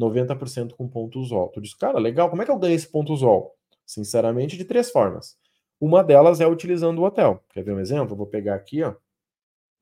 90% 0.00 0.74
com 0.74 0.88
pontos 0.88 1.30
all. 1.30 1.48
Tu 1.50 1.60
diz, 1.60 1.74
cara, 1.74 1.98
legal, 1.98 2.30
como 2.30 2.42
é 2.42 2.44
que 2.44 2.50
eu 2.50 2.58
ganho 2.58 2.74
esse 2.74 2.90
pontos 2.90 3.22
all? 3.22 3.54
Sinceramente, 3.84 4.56
de 4.56 4.64
três 4.64 4.90
formas. 4.90 5.36
Uma 5.80 6.02
delas 6.02 6.40
é 6.40 6.46
utilizando 6.46 6.98
o 6.98 7.04
hotel. 7.04 7.44
Quer 7.50 7.62
ver 7.64 7.72
um 7.72 7.80
exemplo? 7.80 8.16
vou 8.16 8.26
pegar 8.26 8.54
aqui, 8.54 8.82
ó. 8.82 8.94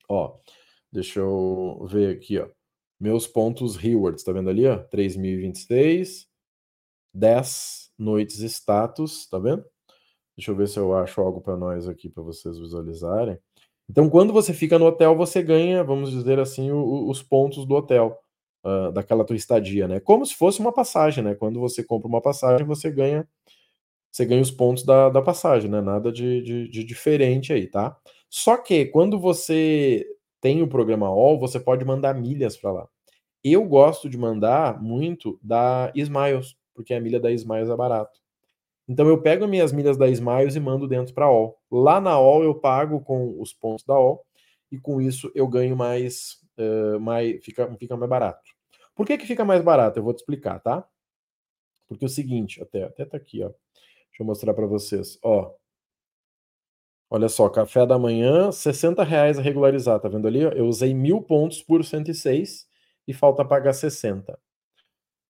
Ó, 0.09 0.39
deixa 0.91 1.21
eu 1.21 1.87
ver 1.91 2.17
aqui, 2.17 2.39
ó. 2.39 2.49
Meus 3.01 3.27
pontos 3.27 3.77
rewards, 3.77 4.25
tá 4.25 4.33
vendo 4.33 4.51
ali, 4.51 4.67
ó? 4.67 4.79
3026, 4.79 6.27
10 7.15 7.93
noites 7.99 8.41
status, 8.41 9.29
tá 9.29 9.39
vendo? 9.39 9.65
Deixa 10.37 10.51
eu 10.51 10.57
ver 10.57 10.69
se 10.69 10.79
eu 10.79 10.97
acho 10.97 11.21
algo 11.21 11.41
para 11.41 11.57
nós 11.57 11.89
aqui 11.89 12.09
para 12.09 12.23
vocês 12.23 12.59
visualizarem. 12.59 13.39
Então, 13.91 14.09
quando 14.09 14.33
você 14.33 14.53
fica 14.53 14.79
no 14.79 14.87
hotel, 14.87 15.17
você 15.17 15.43
ganha, 15.43 15.83
vamos 15.83 16.11
dizer 16.11 16.39
assim, 16.39 16.71
o, 16.71 17.09
os 17.09 17.23
pontos 17.23 17.67
do 17.67 17.75
hotel, 17.75 18.19
uh, 18.65 18.93
daquela 18.93 19.25
tua 19.25 19.37
estadia, 19.37 19.89
né? 19.89 20.01
Como 20.01 20.25
se 20.25 20.35
fosse 20.35 20.61
uma 20.61 20.73
passagem, 20.73 21.23
né? 21.23 21.35
Quando 21.35 21.61
você 21.61 21.83
compra 21.83 22.09
uma 22.09 22.21
passagem, 22.21 22.67
você 22.67 22.91
ganha 22.91 23.27
você 24.11 24.25
ganha 24.25 24.41
os 24.41 24.51
pontos 24.51 24.85
da, 24.85 25.11
da 25.11 25.23
passagem, 25.23 25.71
né? 25.71 25.81
Nada 25.81 26.11
de, 26.11 26.43
de, 26.43 26.69
de 26.69 26.85
diferente 26.85 27.53
aí, 27.53 27.67
tá? 27.67 27.97
Só 28.31 28.57
que 28.57 28.87
quando 28.87 29.19
você 29.19 30.07
tem 30.41 30.63
o 30.63 30.69
programa 30.69 31.07
All, 31.07 31.39
você 31.39 31.61
pode 31.61 31.85
mandar 31.85 32.15
milhas 32.15 32.57
para 32.57 32.73
lá. 32.73 32.89
Eu 33.43 33.65
gosto 33.65 34.09
de 34.09 34.19
mandar 34.19 34.83
muito 34.83 35.39
da 35.43 35.93
Smiles, 35.95 36.57
porque 36.75 36.95
a 36.95 37.01
milha 37.01 37.21
da 37.21 37.31
Smiles 37.31 37.71
é 37.71 37.77
barato. 37.77 38.19
Então 38.89 39.07
eu 39.07 39.21
pego 39.21 39.47
minhas 39.47 39.73
milhas 39.73 39.97
da 39.97 40.09
Smiles 40.09 40.57
e 40.57 40.61
mando 40.61 40.89
dentro 40.89 41.15
para 41.15 41.27
All. 41.27 41.59
Lá 41.71 42.01
na 42.01 42.13
All 42.13 42.43
eu 42.43 42.55
pago 42.55 43.01
com 43.01 43.41
os 43.41 43.53
pontos 43.53 43.85
da 43.85 43.95
All 43.95 44.25
e 44.73 44.79
com 44.79 45.01
isso 45.01 45.31
eu 45.35 45.47
ganho 45.47 45.77
mais, 45.77 46.39
uh, 46.59 47.01
mais 47.01 47.45
fica, 47.45 47.75
fica 47.77 47.97
mais 47.97 48.11
barato. 48.11 48.51
Por 48.95 49.07
que, 49.07 49.17
que 49.17 49.27
fica 49.27 49.45
mais 49.45 49.63
barato? 49.63 49.99
Eu 49.99 50.03
vou 50.03 50.13
te 50.13 50.19
explicar, 50.19 50.59
tá? 50.61 50.87
Porque 51.87 52.05
é 52.05 52.07
o 52.07 52.11
seguinte, 52.11 52.63
até, 52.63 52.85
até 52.85 53.05
tá 53.05 53.17
aqui, 53.17 53.43
ó. 53.43 53.49
Deixa 53.49 54.23
eu 54.23 54.27
mostrar 54.27 54.53
para 54.53 54.67
vocês. 54.67 55.19
Ó, 55.23 55.55
olha 57.09 57.29
só, 57.29 57.49
café 57.49 57.87
da 57.87 57.99
manhã, 57.99 58.51
60 58.51 59.03
reais 59.05 59.39
a 59.39 59.43
regularizar, 59.43 60.01
tá 60.01 60.09
vendo 60.09 60.27
ali? 60.27 60.41
Eu 60.41 60.67
usei 60.67 60.93
mil 60.93 61.23
pontos 61.23 61.63
por 61.63 61.85
106 61.85 62.67
e 63.07 63.15
falta 63.15 63.45
pagar 63.45 63.73
60. 63.73 64.39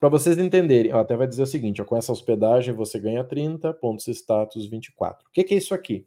Para 0.00 0.08
vocês 0.08 0.38
entenderem, 0.38 0.92
até 0.92 1.16
vai 1.16 1.26
dizer 1.26 1.42
o 1.42 1.46
seguinte: 1.46 1.82
ó, 1.82 1.84
com 1.84 1.96
essa 1.96 2.12
hospedagem 2.12 2.74
você 2.74 2.98
ganha 2.98 3.24
30, 3.24 3.74
pontos 3.74 4.06
status 4.08 4.66
24. 4.66 5.26
O 5.26 5.32
que, 5.32 5.44
que 5.44 5.54
é 5.54 5.58
isso 5.58 5.74
aqui? 5.74 6.06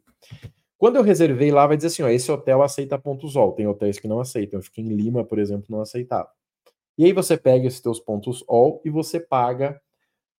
Quando 0.82 0.96
eu 0.96 1.02
reservei 1.04 1.52
lá, 1.52 1.64
vai 1.64 1.76
dizer 1.76 1.86
assim: 1.86 2.02
ó, 2.02 2.08
esse 2.08 2.28
hotel 2.32 2.60
aceita 2.60 2.98
pontos 2.98 3.36
all. 3.36 3.52
Tem 3.52 3.68
hotéis 3.68 4.00
que 4.00 4.08
não 4.08 4.18
aceitam. 4.18 4.58
Eu 4.58 4.64
fiquei 4.64 4.82
em 4.82 4.88
Lima, 4.88 5.22
por 5.22 5.38
exemplo, 5.38 5.66
não 5.68 5.80
aceitava. 5.80 6.28
E 6.98 7.04
aí 7.04 7.12
você 7.12 7.36
pega 7.36 7.68
esses 7.68 7.80
teus 7.80 8.00
pontos 8.00 8.42
all 8.48 8.82
e 8.84 8.90
você 8.90 9.20
paga 9.20 9.80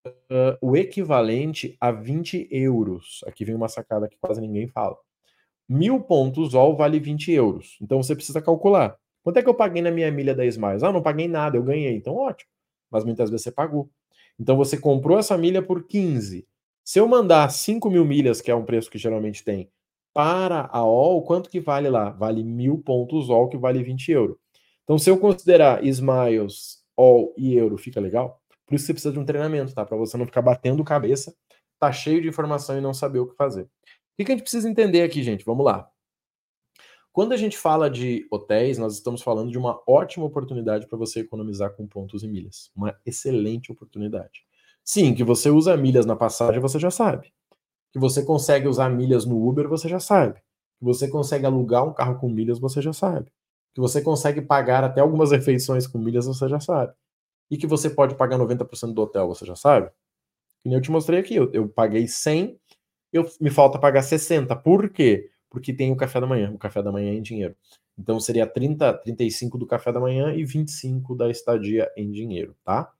uh, 0.05 0.57
o 0.59 0.75
equivalente 0.75 1.77
a 1.79 1.93
20 1.93 2.49
euros. 2.51 3.21
Aqui 3.25 3.45
vem 3.45 3.55
uma 3.55 3.69
sacada 3.69 4.09
que 4.09 4.17
quase 4.19 4.41
ninguém 4.41 4.67
fala. 4.67 4.97
Mil 5.65 6.01
pontos 6.01 6.53
all 6.53 6.75
vale 6.75 6.99
20 6.99 7.31
euros. 7.31 7.77
Então 7.81 8.03
você 8.03 8.13
precisa 8.13 8.41
calcular. 8.41 8.97
Quanto 9.23 9.37
é 9.37 9.41
que 9.41 9.47
eu 9.47 9.55
paguei 9.55 9.81
na 9.81 9.91
minha 9.91 10.11
milha 10.11 10.35
da 10.35 10.45
Smiles? 10.45 10.83
Ah, 10.83 10.91
não 10.91 11.01
paguei 11.01 11.29
nada, 11.29 11.55
eu 11.55 11.63
ganhei. 11.63 11.95
Então 11.95 12.17
ótimo. 12.17 12.51
Mas 12.91 13.05
muitas 13.05 13.29
vezes 13.29 13.45
você 13.45 13.51
pagou. 13.53 13.89
Então 14.37 14.57
você 14.57 14.77
comprou 14.77 15.17
essa 15.17 15.37
milha 15.37 15.61
por 15.61 15.87
15. 15.87 16.45
Se 16.83 16.99
eu 16.99 17.07
mandar 17.07 17.49
5 17.49 17.89
mil 17.89 18.03
milhas, 18.03 18.41
que 18.41 18.51
é 18.51 18.55
um 18.55 18.65
preço 18.65 18.91
que 18.91 18.97
geralmente 18.97 19.41
tem, 19.41 19.71
para 20.13 20.61
a 20.61 20.77
All, 20.77 21.23
quanto 21.23 21.49
que 21.49 21.59
vale 21.59 21.89
lá? 21.89 22.11
Vale 22.11 22.43
mil 22.43 22.77
pontos 22.77 23.29
All, 23.29 23.49
que 23.49 23.57
vale 23.57 23.83
20 23.83 24.11
euros. 24.11 24.37
Então, 24.83 24.97
se 24.97 25.09
eu 25.09 25.17
considerar 25.17 25.83
Smiles, 25.83 26.83
All 26.95 27.33
e 27.37 27.55
Euro, 27.55 27.77
fica 27.77 27.99
legal? 27.99 28.41
Por 28.65 28.75
isso 28.75 28.85
você 28.85 28.93
precisa 28.93 29.13
de 29.13 29.19
um 29.19 29.25
treinamento, 29.25 29.73
tá? 29.73 29.85
Para 29.85 29.97
você 29.97 30.17
não 30.17 30.25
ficar 30.25 30.41
batendo 30.41 30.83
cabeça, 30.83 31.35
tá 31.79 31.91
cheio 31.91 32.21
de 32.21 32.27
informação 32.27 32.77
e 32.77 32.81
não 32.81 32.93
saber 32.93 33.19
o 33.19 33.27
que 33.27 33.35
fazer. 33.35 33.63
O 33.63 33.69
que 34.17 34.31
a 34.31 34.35
gente 34.35 34.43
precisa 34.43 34.69
entender 34.69 35.01
aqui, 35.01 35.23
gente? 35.23 35.43
Vamos 35.43 35.65
lá. 35.65 35.89
Quando 37.11 37.33
a 37.33 37.37
gente 37.37 37.57
fala 37.57 37.89
de 37.89 38.27
hotéis, 38.31 38.77
nós 38.77 38.95
estamos 38.95 39.21
falando 39.21 39.51
de 39.51 39.57
uma 39.57 39.79
ótima 39.87 40.25
oportunidade 40.25 40.87
para 40.87 40.97
você 40.97 41.19
economizar 41.19 41.75
com 41.75 41.87
pontos 41.87 42.23
e 42.23 42.27
milhas. 42.27 42.71
Uma 42.75 42.99
excelente 43.05 43.71
oportunidade. 43.71 44.43
Sim, 44.83 45.13
que 45.13 45.23
você 45.23 45.49
usa 45.49 45.77
milhas 45.77 46.05
na 46.05 46.15
passagem, 46.15 46.59
você 46.59 46.79
já 46.79 46.89
sabe. 46.89 47.31
Que 47.93 47.99
você 47.99 48.23
consegue 48.23 48.67
usar 48.67 48.89
milhas 48.89 49.25
no 49.25 49.47
Uber, 49.47 49.69
você 49.69 49.87
já 49.87 49.99
sabe. 49.99 50.35
Que 50.79 50.85
você 50.85 51.07
consegue 51.07 51.45
alugar 51.45 51.87
um 51.87 51.93
carro 51.93 52.19
com 52.19 52.27
milhas, 52.27 52.59
você 52.59 52.81
já 52.81 52.91
sabe. 52.91 53.31
Que 53.73 53.79
você 53.79 54.01
consegue 54.01 54.41
pagar 54.41 54.83
até 54.83 54.99
algumas 54.99 55.31
refeições 55.31 55.87
com 55.87 55.97
milhas, 55.99 56.25
você 56.25 56.49
já 56.49 56.59
sabe 56.59 56.93
e 57.53 57.57
que 57.57 57.67
você 57.67 57.87
pode 57.87 58.15
pagar 58.15 58.39
90% 58.39 58.93
do 58.93 59.01
hotel, 59.03 59.27
você 59.27 59.45
já 59.45 59.55
sabe? 59.55 59.91
E 60.65 60.73
eu 60.73 60.81
te 60.81 60.89
mostrei 60.89 61.19
aqui, 61.19 61.35
eu, 61.35 61.51
eu 61.53 61.69
paguei 61.69 62.07
100, 62.07 62.59
eu, 63.11 63.29
me 63.39 63.51
falta 63.51 63.77
pagar 63.77 64.01
60. 64.01 64.55
Por 64.55 64.89
quê? 64.89 65.29
Porque 65.51 65.71
tem 65.71 65.91
o 65.91 65.95
café 65.95 66.19
da 66.19 66.25
manhã, 66.25 66.51
o 66.51 66.57
café 66.57 66.81
da 66.81 66.91
manhã 66.91 67.11
é 67.11 67.15
em 67.15 67.21
dinheiro. 67.21 67.55
Então 67.95 68.19
seria 68.19 68.47
30, 68.47 68.91
35 68.93 69.57
do 69.57 69.67
café 69.67 69.91
da 69.91 69.99
manhã 69.99 70.33
e 70.33 70.43
25 70.43 71.15
da 71.15 71.29
estadia 71.29 71.91
em 71.95 72.09
dinheiro, 72.11 72.55
tá? 72.63 72.91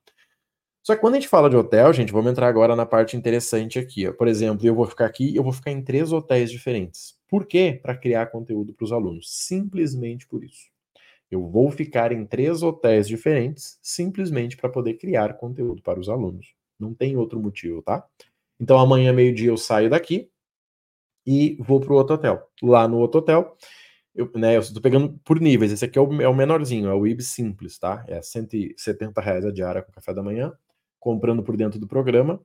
Só 0.84 0.94
que 0.94 1.00
quando 1.00 1.14
a 1.14 1.16
gente 1.16 1.28
fala 1.28 1.48
de 1.48 1.56
hotel, 1.56 1.90
gente, 1.94 2.12
vamos 2.12 2.30
entrar 2.30 2.46
agora 2.46 2.76
na 2.76 2.84
parte 2.84 3.16
interessante 3.16 3.78
aqui. 3.78 4.06
Ó. 4.06 4.12
Por 4.12 4.28
exemplo, 4.28 4.66
eu 4.66 4.74
vou 4.74 4.84
ficar 4.84 5.06
aqui, 5.06 5.34
eu 5.34 5.42
vou 5.42 5.50
ficar 5.52 5.70
em 5.70 5.82
três 5.82 6.12
hotéis 6.12 6.50
diferentes. 6.50 7.18
Por 7.26 7.46
quê? 7.46 7.80
Para 7.82 7.96
criar 7.96 8.26
conteúdo 8.26 8.74
para 8.74 8.84
os 8.84 8.92
alunos. 8.92 9.26
Simplesmente 9.30 10.28
por 10.28 10.44
isso. 10.44 10.68
Eu 11.30 11.48
vou 11.48 11.70
ficar 11.70 12.12
em 12.12 12.26
três 12.26 12.62
hotéis 12.62 13.08
diferentes 13.08 13.78
simplesmente 13.82 14.58
para 14.58 14.68
poder 14.68 14.94
criar 14.94 15.38
conteúdo 15.38 15.80
para 15.82 15.98
os 15.98 16.10
alunos. 16.10 16.54
Não 16.78 16.92
tem 16.92 17.16
outro 17.16 17.40
motivo, 17.40 17.80
tá? 17.80 18.04
Então 18.60 18.78
amanhã, 18.78 19.10
meio-dia, 19.10 19.48
eu 19.48 19.56
saio 19.56 19.88
daqui 19.88 20.28
e 21.26 21.56
vou 21.60 21.80
para 21.80 21.94
o 21.94 21.96
outro 21.96 22.14
hotel. 22.16 22.46
Lá 22.62 22.86
no 22.86 22.98
outro 22.98 23.20
hotel, 23.20 23.56
eu, 24.14 24.30
né, 24.36 24.56
eu 24.56 24.60
estou 24.60 24.82
pegando 24.82 25.18
por 25.24 25.40
níveis. 25.40 25.72
Esse 25.72 25.86
aqui 25.86 25.98
é 25.98 26.02
o, 26.02 26.20
é 26.20 26.28
o 26.28 26.34
menorzinho, 26.34 26.90
é 26.90 26.94
o 26.94 27.06
IB 27.06 27.22
Simples, 27.22 27.78
tá? 27.78 28.04
É 28.06 28.20
170 28.20 29.18
reais 29.22 29.46
a 29.46 29.50
diária 29.50 29.82
com 29.82 29.90
café 29.90 30.12
da 30.12 30.22
manhã, 30.22 30.52
comprando 31.04 31.42
por 31.42 31.54
dentro 31.54 31.78
do 31.78 31.86
programa. 31.86 32.40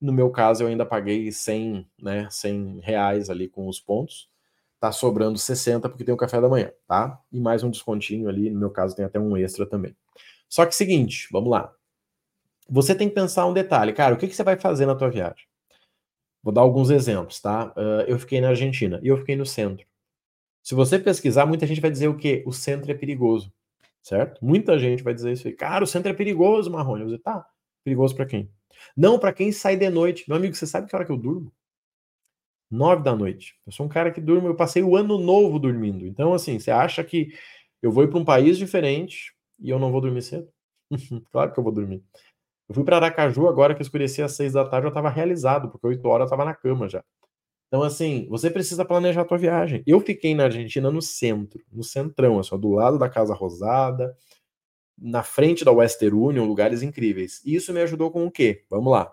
No 0.00 0.12
meu 0.12 0.30
caso, 0.30 0.62
eu 0.62 0.68
ainda 0.68 0.86
paguei 0.86 1.32
100, 1.32 1.84
né, 2.00 2.28
100 2.30 2.78
reais 2.80 3.28
ali 3.28 3.48
com 3.48 3.66
os 3.66 3.80
pontos. 3.80 4.28
Tá 4.78 4.92
sobrando 4.92 5.36
60 5.36 5.88
porque 5.88 6.04
tem 6.04 6.14
o 6.14 6.16
café 6.16 6.40
da 6.40 6.48
manhã, 6.48 6.70
tá? 6.86 7.20
E 7.32 7.40
mais 7.40 7.64
um 7.64 7.70
descontinho 7.70 8.28
ali, 8.28 8.50
no 8.50 8.60
meu 8.60 8.70
caso 8.70 8.94
tem 8.94 9.04
até 9.04 9.18
um 9.18 9.36
extra 9.36 9.66
também. 9.66 9.96
Só 10.48 10.64
que 10.64 10.74
seguinte, 10.74 11.26
vamos 11.32 11.50
lá. 11.50 11.72
Você 12.68 12.94
tem 12.94 13.08
que 13.08 13.14
pensar 13.14 13.46
um 13.46 13.52
detalhe, 13.52 13.92
cara, 13.92 14.14
o 14.14 14.18
que, 14.18 14.28
que 14.28 14.36
você 14.36 14.44
vai 14.44 14.56
fazer 14.56 14.86
na 14.86 14.94
tua 14.94 15.10
viagem? 15.10 15.46
Vou 16.42 16.52
dar 16.52 16.60
alguns 16.60 16.90
exemplos, 16.90 17.40
tá? 17.40 17.72
Uh, 17.76 18.02
eu 18.06 18.18
fiquei 18.18 18.40
na 18.40 18.50
Argentina 18.50 19.00
e 19.02 19.08
eu 19.08 19.16
fiquei 19.16 19.34
no 19.34 19.46
centro. 19.46 19.86
Se 20.62 20.74
você 20.74 20.98
pesquisar, 20.98 21.46
muita 21.46 21.66
gente 21.66 21.80
vai 21.80 21.90
dizer 21.90 22.08
o 22.08 22.16
quê? 22.16 22.44
O 22.46 22.52
centro 22.52 22.90
é 22.92 22.94
perigoso, 22.94 23.52
certo? 24.02 24.44
Muita 24.44 24.78
gente 24.78 25.02
vai 25.02 25.12
dizer 25.12 25.32
isso 25.32 25.48
aí. 25.48 25.54
Cara, 25.54 25.82
o 25.82 25.86
centro 25.86 26.10
é 26.10 26.14
perigoso, 26.14 26.70
Marrone. 26.70 27.02
Eu 27.02 27.08
vou 27.08 27.16
dizer, 27.16 27.22
tá, 27.22 27.46
perigoso 27.84 28.16
para 28.16 28.26
quem? 28.26 28.50
Não, 28.96 29.18
para 29.18 29.32
quem 29.32 29.52
sai 29.52 29.76
de 29.76 29.88
noite. 29.90 30.24
Meu 30.26 30.36
amigo, 30.36 30.54
você 30.54 30.66
sabe 30.66 30.88
que 30.88 30.96
hora 30.96 31.04
que 31.04 31.12
eu 31.12 31.16
durmo? 31.16 31.52
Nove 32.70 33.02
da 33.02 33.14
noite. 33.14 33.54
Eu 33.66 33.72
sou 33.72 33.86
um 33.86 33.88
cara 33.88 34.10
que 34.10 34.20
durmo, 34.20 34.48
eu 34.48 34.56
passei 34.56 34.82
o 34.82 34.96
ano 34.96 35.18
novo 35.18 35.58
dormindo. 35.58 36.06
Então, 36.06 36.32
assim, 36.34 36.58
você 36.58 36.70
acha 36.70 37.04
que 37.04 37.28
eu 37.82 37.92
vou 37.92 38.04
ir 38.04 38.08
para 38.08 38.18
um 38.18 38.24
país 38.24 38.58
diferente 38.58 39.32
e 39.60 39.70
eu 39.70 39.78
não 39.78 39.92
vou 39.92 40.00
dormir 40.00 40.22
cedo? 40.22 40.48
claro 41.30 41.52
que 41.52 41.58
eu 41.58 41.64
vou 41.64 41.72
dormir. 41.72 42.02
Eu 42.68 42.74
fui 42.74 42.84
para 42.84 42.96
Aracaju 42.96 43.46
agora 43.48 43.74
que 43.74 43.82
escurecia 43.82 44.24
às 44.24 44.32
seis 44.32 44.54
da 44.54 44.64
tarde, 44.64 44.86
eu 44.86 44.88
estava 44.88 45.10
realizado, 45.10 45.70
porque 45.70 45.86
oito 45.86 46.08
horas 46.08 46.22
eu 46.22 46.34
estava 46.34 46.44
na 46.44 46.54
cama 46.54 46.88
já. 46.88 47.04
Então, 47.68 47.82
assim, 47.82 48.26
você 48.28 48.50
precisa 48.50 48.84
planejar 48.84 49.22
a 49.22 49.24
tua 49.24 49.36
viagem. 49.36 49.82
Eu 49.86 50.00
fiquei 50.00 50.34
na 50.34 50.44
Argentina 50.44 50.90
no 50.90 51.02
centro, 51.02 51.60
no 51.72 51.82
centrão, 51.82 52.38
assim, 52.38 52.58
do 52.58 52.70
lado 52.70 52.98
da 52.98 53.08
Casa 53.08 53.34
Rosada, 53.34 54.16
na 54.96 55.22
frente 55.22 55.64
da 55.64 55.72
Western 55.72 56.16
Union, 56.16 56.46
lugares 56.46 56.82
incríveis. 56.82 57.42
E 57.44 57.54
isso 57.54 57.72
me 57.72 57.80
ajudou 57.80 58.10
com 58.10 58.26
o 58.26 58.30
quê? 58.30 58.64
Vamos 58.70 58.92
lá. 58.92 59.12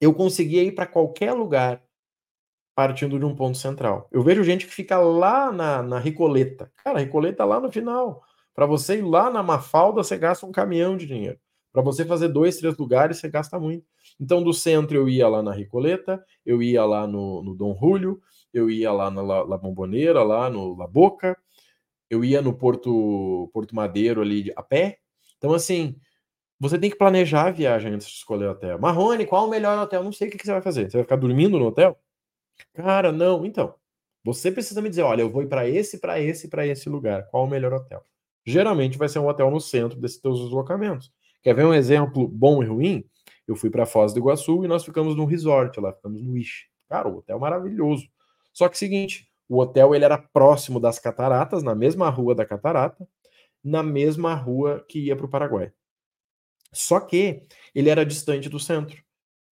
Eu 0.00 0.12
conseguia 0.12 0.62
ir 0.62 0.72
para 0.72 0.86
qualquer 0.86 1.32
lugar 1.32 1.82
partindo 2.74 3.18
de 3.18 3.24
um 3.24 3.34
ponto 3.34 3.56
central. 3.56 4.08
Eu 4.10 4.22
vejo 4.22 4.42
gente 4.42 4.66
que 4.66 4.74
fica 4.74 4.98
lá 4.98 5.52
na, 5.52 5.82
na 5.82 5.98
Ricoleta. 5.98 6.72
Cara, 6.82 6.98
a 6.98 7.00
Ricoleta 7.00 7.44
lá 7.44 7.60
no 7.60 7.70
final. 7.70 8.22
Para 8.54 8.66
você 8.66 8.98
ir 8.98 9.02
lá 9.02 9.30
na 9.30 9.42
Mafalda, 9.42 10.02
você 10.02 10.18
gasta 10.18 10.44
um 10.44 10.52
caminhão 10.52 10.96
de 10.96 11.06
dinheiro. 11.06 11.38
Para 11.72 11.82
você 11.82 12.04
fazer 12.04 12.28
dois, 12.28 12.56
três 12.56 12.76
lugares, 12.76 13.18
você 13.18 13.28
gasta 13.28 13.58
muito. 13.58 13.84
Então, 14.20 14.42
do 14.42 14.52
centro, 14.52 14.96
eu 14.96 15.08
ia 15.08 15.26
lá 15.26 15.42
na 15.42 15.52
Ricoleta, 15.52 16.24
eu 16.46 16.62
ia 16.62 16.84
lá 16.84 17.06
no, 17.06 17.42
no 17.42 17.54
Dom 17.54 17.76
Julio, 17.80 18.20
eu 18.52 18.70
ia 18.70 18.92
lá 18.92 19.10
na 19.10 19.22
La, 19.22 19.42
La 19.42 19.58
Bomboneira, 19.58 20.22
lá 20.22 20.48
no 20.48 20.76
La 20.76 20.86
Boca, 20.86 21.36
eu 22.10 22.24
ia 22.24 22.42
no 22.42 22.52
Porto, 22.52 23.50
Porto 23.52 23.74
Madeiro 23.74 24.20
ali 24.20 24.52
a 24.56 24.62
pé. 24.62 24.98
Então, 25.38 25.52
assim, 25.52 25.96
você 26.58 26.78
tem 26.78 26.90
que 26.90 26.96
planejar 26.96 27.48
a 27.48 27.50
viagem 27.50 27.92
antes 27.92 28.06
de 28.06 28.14
escolher 28.14 28.46
o 28.46 28.52
hotel. 28.52 28.78
Marrone, 28.78 29.26
qual 29.26 29.46
o 29.46 29.50
melhor 29.50 29.78
hotel? 29.78 30.02
Não 30.02 30.12
sei 30.12 30.28
o 30.28 30.30
que, 30.30 30.44
você 30.44 30.52
vai 30.52 30.62
fazer. 30.62 30.90
Você 30.90 30.96
vai 30.96 31.04
ficar 31.04 31.16
dormindo 31.16 31.58
no 31.58 31.66
hotel? 31.66 31.98
Cara, 32.72 33.12
não. 33.12 33.44
Então, 33.44 33.74
você 34.24 34.50
precisa 34.50 34.80
me 34.80 34.88
dizer, 34.88 35.02
olha, 35.02 35.22
eu 35.22 35.30
vou 35.30 35.46
para 35.46 35.68
esse, 35.68 35.98
para 35.98 36.20
esse, 36.20 36.48
para 36.48 36.66
esse 36.66 36.88
lugar. 36.88 37.28
Qual 37.28 37.44
o 37.44 37.48
melhor 37.48 37.72
hotel? 37.72 38.02
Geralmente 38.46 38.98
vai 38.98 39.08
ser 39.08 39.18
um 39.18 39.28
hotel 39.28 39.50
no 39.50 39.60
centro 39.60 40.00
desses 40.00 40.20
teus 40.20 40.40
deslocamentos. 40.40 41.12
Quer 41.42 41.54
ver 41.54 41.66
um 41.66 41.74
exemplo 41.74 42.26
bom 42.28 42.62
e 42.62 42.66
ruim? 42.66 43.04
Eu 43.46 43.56
fui 43.56 43.68
para 43.68 43.84
Foz 43.84 44.12
do 44.12 44.20
Iguaçu 44.20 44.64
e 44.64 44.68
nós 44.68 44.84
ficamos 44.84 45.14
num 45.14 45.26
resort 45.26 45.78
lá, 45.78 45.92
ficamos 45.92 46.22
no 46.22 46.32
Wish. 46.32 46.66
Cara, 46.88 47.08
o 47.08 47.18
hotel 47.18 47.38
maravilhoso. 47.38 48.08
Só 48.52 48.68
que 48.68 48.78
seguinte, 48.78 49.28
o 49.48 49.58
hotel 49.60 49.94
ele 49.94 50.04
era 50.04 50.18
próximo 50.18 50.80
das 50.80 50.98
cataratas, 50.98 51.62
na 51.62 51.74
mesma 51.74 52.08
rua 52.10 52.34
da 52.34 52.46
catarata, 52.46 53.06
na 53.62 53.82
mesma 53.82 54.34
rua 54.34 54.84
que 54.88 54.98
ia 55.06 55.16
para 55.16 55.26
o 55.26 55.30
Paraguai. 55.30 55.72
Só 56.72 57.00
que 57.00 57.42
ele 57.74 57.88
era 57.88 58.04
distante 58.04 58.48
do 58.48 58.58
centro. 58.58 59.02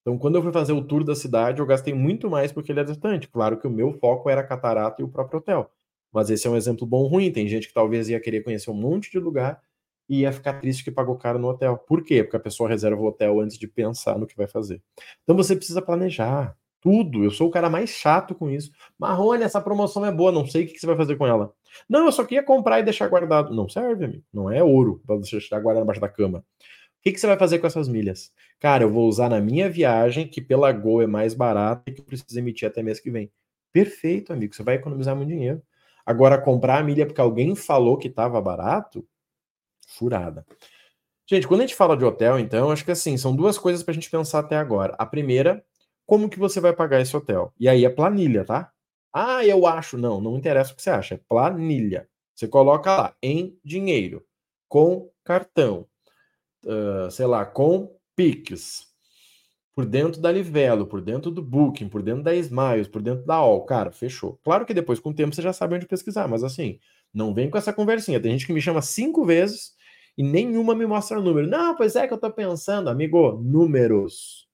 Então, 0.00 0.18
quando 0.18 0.34
eu 0.34 0.42
fui 0.42 0.52
fazer 0.52 0.72
o 0.72 0.82
tour 0.82 1.04
da 1.04 1.14
cidade, 1.14 1.60
eu 1.60 1.66
gastei 1.66 1.94
muito 1.94 2.28
mais 2.28 2.52
porque 2.52 2.72
ele 2.72 2.80
era 2.80 2.88
distante. 2.88 3.28
Claro 3.28 3.58
que 3.58 3.66
o 3.66 3.70
meu 3.70 3.92
foco 3.92 4.28
era 4.28 4.40
a 4.40 4.46
catarata 4.46 5.00
e 5.00 5.04
o 5.04 5.08
próprio 5.08 5.38
hotel. 5.38 5.70
Mas 6.12 6.28
esse 6.28 6.46
é 6.46 6.50
um 6.50 6.56
exemplo 6.56 6.86
bom 6.86 7.06
ruim. 7.06 7.30
Tem 7.30 7.46
gente 7.46 7.68
que 7.68 7.74
talvez 7.74 8.08
ia 8.08 8.20
querer 8.20 8.42
conhecer 8.42 8.70
um 8.70 8.74
monte 8.74 9.10
de 9.10 9.18
lugar 9.20 9.62
e 10.08 10.20
ia 10.20 10.32
ficar 10.32 10.54
triste 10.60 10.82
que 10.82 10.90
pagou 10.90 11.16
caro 11.16 11.38
no 11.38 11.48
hotel. 11.48 11.78
Por 11.78 12.02
quê? 12.02 12.24
Porque 12.24 12.36
a 12.36 12.40
pessoa 12.40 12.68
reserva 12.68 13.00
o 13.00 13.06
hotel 13.06 13.40
antes 13.40 13.56
de 13.56 13.68
pensar 13.68 14.18
no 14.18 14.26
que 14.26 14.36
vai 14.36 14.48
fazer. 14.48 14.82
Então 15.22 15.36
você 15.36 15.54
precisa 15.54 15.80
planejar 15.80 16.56
tudo. 16.82 17.24
Eu 17.24 17.30
sou 17.30 17.48
o 17.48 17.50
cara 17.50 17.70
mais 17.70 17.88
chato 17.88 18.34
com 18.34 18.50
isso. 18.50 18.70
Marrone, 18.98 19.44
essa 19.44 19.60
promoção 19.60 20.04
é 20.04 20.12
boa, 20.12 20.32
não 20.32 20.46
sei 20.46 20.64
o 20.64 20.66
que 20.66 20.78
você 20.78 20.86
vai 20.86 20.96
fazer 20.96 21.16
com 21.16 21.26
ela. 21.26 21.54
Não, 21.88 22.04
eu 22.04 22.12
só 22.12 22.24
queria 22.24 22.42
comprar 22.42 22.80
e 22.80 22.82
deixar 22.82 23.08
guardado. 23.08 23.54
Não 23.54 23.68
serve, 23.68 24.04
amigo. 24.04 24.24
Não 24.34 24.50
é 24.50 24.62
ouro 24.62 25.00
para 25.06 25.16
deixar 25.18 25.60
guardado 25.60 25.84
embaixo 25.84 26.00
da 26.00 26.08
cama. 26.08 26.40
O 26.40 27.02
que, 27.02 27.12
que 27.12 27.18
você 27.18 27.26
vai 27.26 27.38
fazer 27.38 27.58
com 27.58 27.66
essas 27.66 27.88
milhas? 27.88 28.30
Cara, 28.60 28.84
eu 28.84 28.90
vou 28.90 29.08
usar 29.08 29.28
na 29.28 29.40
minha 29.40 29.70
viagem, 29.70 30.28
que 30.28 30.40
pela 30.40 30.70
Gol 30.72 31.02
é 31.02 31.06
mais 31.06 31.34
barata 31.34 31.82
e 31.86 31.92
que 31.92 32.00
eu 32.00 32.04
preciso 32.04 32.38
emitir 32.38 32.68
até 32.68 32.82
mês 32.82 33.00
que 33.00 33.10
vem. 33.10 33.30
Perfeito, 33.72 34.32
amigo. 34.32 34.54
Você 34.54 34.62
vai 34.62 34.74
economizar 34.74 35.16
muito 35.16 35.30
dinheiro. 35.30 35.62
Agora, 36.04 36.40
comprar 36.40 36.78
a 36.78 36.82
milha 36.82 37.06
porque 37.06 37.20
alguém 37.20 37.54
falou 37.54 37.96
que 37.96 38.08
estava 38.08 38.40
barato, 38.40 39.06
furada. 39.86 40.44
Gente, 41.26 41.46
quando 41.46 41.60
a 41.60 41.66
gente 41.66 41.76
fala 41.76 41.96
de 41.96 42.04
hotel, 42.04 42.38
então, 42.38 42.70
acho 42.70 42.84
que 42.84 42.90
assim, 42.90 43.16
são 43.16 43.34
duas 43.34 43.56
coisas 43.56 43.82
para 43.82 43.92
a 43.92 43.94
gente 43.94 44.10
pensar 44.10 44.40
até 44.40 44.56
agora. 44.56 44.94
A 44.98 45.06
primeira, 45.06 45.64
como 46.12 46.28
que 46.28 46.38
você 46.38 46.60
vai 46.60 46.74
pagar 46.74 47.00
esse 47.00 47.16
hotel? 47.16 47.54
E 47.58 47.66
aí 47.66 47.86
é 47.86 47.88
planilha, 47.88 48.44
tá? 48.44 48.70
Ah, 49.10 49.46
eu 49.46 49.66
acho. 49.66 49.96
Não, 49.96 50.20
não 50.20 50.36
interessa 50.36 50.70
o 50.70 50.76
que 50.76 50.82
você 50.82 50.90
acha, 50.90 51.14
é 51.14 51.20
planilha. 51.26 52.06
Você 52.34 52.46
coloca 52.46 52.94
lá, 52.94 53.16
em 53.22 53.58
dinheiro, 53.64 54.22
com 54.68 55.10
cartão, 55.24 55.86
uh, 56.66 57.10
sei 57.10 57.24
lá, 57.24 57.46
com 57.46 57.96
Pix, 58.14 58.88
por 59.74 59.86
dentro 59.86 60.20
da 60.20 60.30
Livelo, 60.30 60.86
por 60.86 61.00
dentro 61.00 61.30
do 61.30 61.40
Booking, 61.40 61.88
por 61.88 62.02
dentro 62.02 62.22
da 62.22 62.34
Smiles, 62.34 62.88
por 62.88 63.00
dentro 63.00 63.24
da 63.24 63.36
All. 63.36 63.64
Cara, 63.64 63.90
fechou. 63.90 64.38
Claro 64.44 64.66
que 64.66 64.74
depois, 64.74 65.00
com 65.00 65.08
o 65.08 65.14
tempo, 65.14 65.34
você 65.34 65.40
já 65.40 65.54
sabe 65.54 65.76
onde 65.76 65.86
pesquisar, 65.86 66.28
mas 66.28 66.44
assim, 66.44 66.78
não 67.14 67.32
vem 67.32 67.48
com 67.48 67.56
essa 67.56 67.72
conversinha. 67.72 68.20
Tem 68.20 68.32
gente 68.32 68.46
que 68.46 68.52
me 68.52 68.60
chama 68.60 68.82
cinco 68.82 69.24
vezes 69.24 69.72
e 70.18 70.22
nenhuma 70.22 70.74
me 70.74 70.84
mostra 70.84 71.18
o 71.18 71.22
número. 71.22 71.46
Não, 71.46 71.74
pois 71.74 71.96
é 71.96 72.06
que 72.06 72.12
eu 72.12 72.20
tô 72.20 72.30
pensando, 72.30 72.90
amigo, 72.90 73.32
números. 73.42 74.51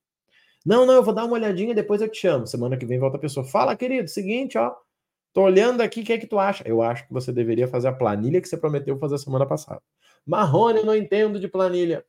Não, 0.65 0.85
não, 0.85 0.95
eu 0.95 1.03
vou 1.03 1.15
dar 1.15 1.25
uma 1.25 1.35
olhadinha 1.35 1.75
depois 1.75 2.01
eu 2.01 2.09
te 2.09 2.19
chamo. 2.19 2.47
Semana 2.47 2.77
que 2.77 2.87
vem 2.87 2.99
volta 2.99 3.17
a 3.17 3.21
pessoa. 3.21 3.45
Fala, 3.45 3.77
querido, 3.77 4.09
seguinte, 4.09 4.59
ó. 4.59 4.75
Tô 5.33 5.43
olhando 5.43 5.83
aqui, 5.83 6.01
o 6.01 6.05
que 6.05 6.13
é 6.13 6.19
que 6.19 6.27
tu 6.27 6.39
acha? 6.39 6.67
Eu 6.67 6.83
acho 6.83 7.07
que 7.07 7.13
você 7.13 7.31
deveria 7.33 7.69
fazer 7.69 7.89
a 7.89 7.93
planilha 7.93 8.41
que 8.41 8.49
você 8.49 8.57
prometeu 8.57 8.99
fazer 8.99 9.19
semana 9.19 9.47
passada. 9.47 9.81
Marrone, 10.27 10.81
eu 10.81 10.87
não 10.87 10.97
entendo 10.97 11.39
de 11.39 11.49
planilha. 11.49 12.05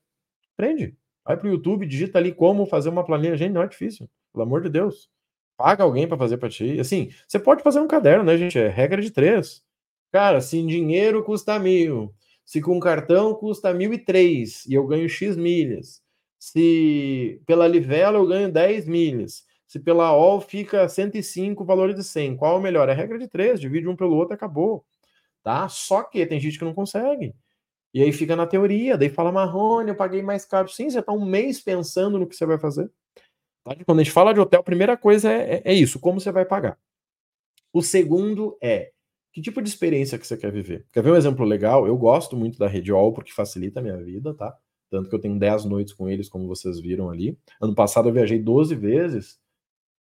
Aprende. 0.53 0.97
Vai 1.25 1.37
pro 1.37 1.49
YouTube, 1.49 1.85
digita 1.85 2.17
ali 2.17 2.33
como 2.33 2.65
fazer 2.65 2.89
uma 2.89 3.05
planilha. 3.05 3.37
Gente, 3.37 3.53
não 3.53 3.61
é 3.61 3.67
difícil. 3.67 4.09
Pelo 4.33 4.43
amor 4.43 4.61
de 4.61 4.69
Deus. 4.69 5.09
Paga 5.57 5.83
alguém 5.83 6.07
para 6.07 6.17
fazer 6.17 6.37
para 6.37 6.49
ti. 6.49 6.79
Assim, 6.79 7.11
você 7.27 7.37
pode 7.37 7.61
fazer 7.61 7.79
um 7.79 7.87
caderno, 7.87 8.23
né, 8.23 8.37
gente? 8.37 8.57
É 8.57 8.67
regra 8.67 9.01
de 9.01 9.11
três. 9.11 9.61
Cara, 10.11 10.41
se 10.41 10.57
em 10.57 10.65
dinheiro 10.65 11.23
custa 11.23 11.59
mil, 11.59 12.13
se 12.45 12.61
com 12.61 12.79
cartão 12.79 13.33
custa 13.35 13.73
mil 13.73 13.93
e 13.93 13.99
três 13.99 14.65
e 14.65 14.73
eu 14.73 14.87
ganho 14.87 15.07
X 15.07 15.37
milhas, 15.37 16.01
se 16.39 17.41
pela 17.45 17.67
Livela 17.67 18.17
eu 18.17 18.25
ganho 18.25 18.51
10 18.51 18.87
milhas, 18.87 19.43
se 19.67 19.79
pela 19.79 20.15
OL 20.15 20.41
fica 20.41 20.89
105 20.89 21.63
valor 21.65 21.93
de 21.93 22.03
100, 22.03 22.37
qual 22.37 22.55
é 22.55 22.57
o 22.57 22.61
melhor? 22.61 22.89
É 22.89 22.93
regra 22.93 23.19
de 23.19 23.27
três, 23.27 23.59
divide 23.59 23.87
um 23.87 23.95
pelo 23.95 24.15
outro 24.15 24.33
acabou. 24.33 24.83
Tá? 25.43 25.67
Só 25.69 26.01
que 26.03 26.25
tem 26.25 26.39
gente 26.39 26.57
que 26.57 26.65
não 26.65 26.73
consegue. 26.73 27.35
E 27.93 28.01
aí 28.01 28.11
fica 28.11 28.35
na 28.35 28.47
teoria, 28.47 28.97
daí 28.97 29.09
fala 29.09 29.31
Marrone, 29.31 29.89
eu 29.89 29.95
paguei 29.95 30.21
mais 30.21 30.45
caro. 30.45 30.69
Sim, 30.69 30.89
você 30.89 30.99
está 30.99 31.11
um 31.11 31.25
mês 31.25 31.59
pensando 31.59 32.17
no 32.17 32.27
que 32.27 32.35
você 32.35 32.45
vai 32.45 32.57
fazer. 32.57 32.89
Tá? 33.63 33.75
Quando 33.85 33.99
a 33.99 34.03
gente 34.03 34.13
fala 34.13 34.33
de 34.33 34.39
hotel, 34.39 34.61
a 34.61 34.63
primeira 34.63 34.95
coisa 34.95 35.31
é, 35.31 35.55
é, 35.55 35.61
é 35.65 35.73
isso, 35.73 35.99
como 35.99 36.19
você 36.19 36.31
vai 36.31 36.45
pagar. 36.45 36.77
O 37.73 37.81
segundo 37.81 38.57
é 38.61 38.91
que 39.31 39.41
tipo 39.41 39.61
de 39.61 39.69
experiência 39.69 40.17
que 40.17 40.25
você 40.25 40.35
quer 40.37 40.51
viver? 40.51 40.87
Quer 40.91 41.03
ver 41.03 41.11
um 41.11 41.15
exemplo 41.15 41.45
legal? 41.45 41.85
Eu 41.85 41.95
gosto 41.97 42.35
muito 42.35 42.57
da 42.57 42.67
Rede 42.67 42.91
All 42.91 43.13
porque 43.13 43.31
facilita 43.31 43.79
a 43.79 43.83
minha 43.83 43.97
vida, 43.97 44.33
tá? 44.33 44.57
Tanto 44.89 45.09
que 45.09 45.15
eu 45.15 45.19
tenho 45.19 45.37
10 45.37 45.65
noites 45.65 45.93
com 45.93 46.09
eles, 46.09 46.27
como 46.27 46.47
vocês 46.47 46.79
viram 46.79 47.09
ali. 47.09 47.37
Ano 47.61 47.75
passado 47.75 48.09
eu 48.09 48.13
viajei 48.13 48.39
12 48.39 48.75
vezes. 48.75 49.39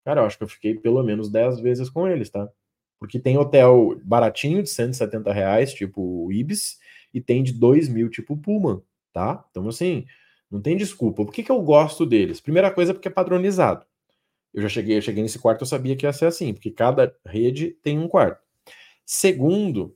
Cara, 0.03 0.21
eu 0.21 0.25
acho 0.25 0.37
que 0.37 0.43
eu 0.43 0.47
fiquei 0.47 0.75
pelo 0.75 1.03
menos 1.03 1.29
10 1.29 1.59
vezes 1.59 1.89
com 1.89 2.07
eles, 2.07 2.29
tá? 2.29 2.49
Porque 2.99 3.19
tem 3.19 3.37
hotel 3.37 3.99
baratinho 4.03 4.61
de 4.61 4.69
170 4.69 5.31
reais, 5.31 5.73
tipo 5.73 6.01
o 6.01 6.31
Ibis, 6.31 6.79
e 7.13 7.21
tem 7.21 7.43
de 7.43 7.53
2 7.53 7.89
mil, 7.89 8.09
tipo 8.09 8.33
o 8.33 8.37
Pullman, 8.37 8.81
tá? 9.13 9.45
Então, 9.49 9.67
assim, 9.67 10.05
não 10.49 10.61
tem 10.61 10.75
desculpa. 10.75 11.23
Por 11.23 11.31
que, 11.31 11.43
que 11.43 11.51
eu 11.51 11.61
gosto 11.61 12.05
deles? 12.05 12.41
Primeira 12.41 12.71
coisa, 12.71 12.93
porque 12.93 13.07
é 13.07 13.11
padronizado. 13.11 13.85
Eu 14.53 14.61
já 14.61 14.69
cheguei, 14.69 14.97
eu 14.97 15.01
cheguei 15.01 15.23
nesse 15.23 15.39
quarto, 15.39 15.61
eu 15.61 15.67
sabia 15.67 15.95
que 15.95 16.05
ia 16.05 16.11
ser 16.13 16.25
assim, 16.25 16.53
porque 16.53 16.71
cada 16.71 17.15
rede 17.25 17.71
tem 17.81 17.97
um 17.97 18.07
quarto. 18.07 18.41
Segundo, 19.05 19.95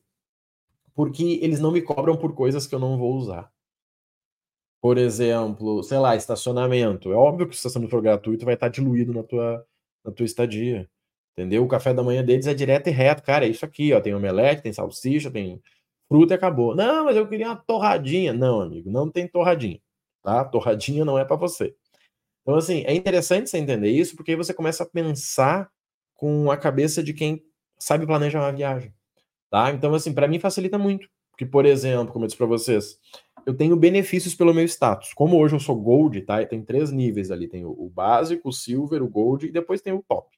porque 0.94 1.40
eles 1.42 1.60
não 1.60 1.72
me 1.72 1.82
cobram 1.82 2.16
por 2.16 2.34
coisas 2.34 2.66
que 2.66 2.74
eu 2.74 2.80
não 2.80 2.98
vou 2.98 3.16
usar. 3.16 3.52
Por 4.86 5.00
exemplo, 5.00 5.82
sei 5.82 5.98
lá, 5.98 6.16
estacionamento. 6.16 7.12
É 7.12 7.16
óbvio 7.16 7.48
que 7.48 7.54
o 7.54 7.56
estacionamento 7.56 7.90
for 7.90 8.04
gratuito 8.04 8.46
vai 8.46 8.54
estar 8.54 8.68
diluído 8.68 9.12
na 9.12 9.24
tua, 9.24 9.66
na 10.04 10.12
tua 10.12 10.24
estadia. 10.24 10.88
Entendeu? 11.32 11.64
O 11.64 11.68
café 11.68 11.92
da 11.92 12.04
manhã 12.04 12.24
deles 12.24 12.46
é 12.46 12.54
direto 12.54 12.86
e 12.86 12.92
reto. 12.92 13.24
Cara, 13.24 13.48
é 13.48 13.50
isso 13.50 13.66
aqui, 13.66 13.92
ó. 13.94 14.00
Tem 14.00 14.14
omelete, 14.14 14.62
tem 14.62 14.72
salsicha, 14.72 15.32
tem 15.32 15.60
fruta 16.08 16.36
e 16.36 16.38
acabou. 16.38 16.76
Não, 16.76 17.06
mas 17.06 17.18
eu 17.18 17.28
queria 17.28 17.48
uma 17.48 17.56
torradinha. 17.56 18.32
Não, 18.32 18.62
amigo, 18.62 18.92
não 18.92 19.10
tem 19.10 19.28
torradinha. 19.28 19.82
Tá? 20.22 20.46
Torradinha 20.46 21.04
não 21.04 21.18
é 21.18 21.26
para 21.26 21.36
você. 21.36 21.76
Então, 22.44 22.54
assim, 22.54 22.84
é 22.86 22.94
interessante 22.94 23.50
você 23.50 23.58
entender 23.58 23.90
isso, 23.90 24.16
porque 24.16 24.34
aí 24.34 24.38
você 24.38 24.54
começa 24.54 24.84
a 24.84 24.88
pensar 24.88 25.68
com 26.14 26.52
a 26.52 26.58
cabeça 26.58 27.02
de 27.02 27.12
quem 27.12 27.44
sabe 27.80 28.06
planejar 28.06 28.40
uma 28.40 28.54
viagem, 28.54 28.94
tá? 29.50 29.72
Então, 29.72 29.96
assim, 29.96 30.14
para 30.14 30.28
mim 30.28 30.38
facilita 30.38 30.78
muito. 30.78 31.10
Porque, 31.32 31.44
por 31.44 31.66
exemplo, 31.66 32.14
como 32.14 32.26
eu 32.26 32.28
disse 32.28 32.38
para 32.38 32.46
vocês, 32.46 33.00
eu 33.46 33.54
tenho 33.54 33.76
benefícios 33.76 34.34
pelo 34.34 34.54
meu 34.54 34.66
status. 34.66 35.14
Como 35.14 35.38
hoje 35.38 35.56
eu 35.56 35.60
sou 35.60 35.76
Gold, 35.76 36.22
tá? 36.22 36.44
Tem 36.46 36.64
três 36.64 36.92
níveis 36.92 37.30
ali. 37.30 37.48
Tem 37.48 37.64
o 37.64 37.90
básico, 37.94 38.50
o 38.50 38.54
Silver, 38.54 39.04
o 39.04 39.08
Gold 39.08 39.46
e 39.46 39.52
depois 39.52 39.82
tem 39.82 39.94
o 39.94 40.04
Top. 40.08 40.36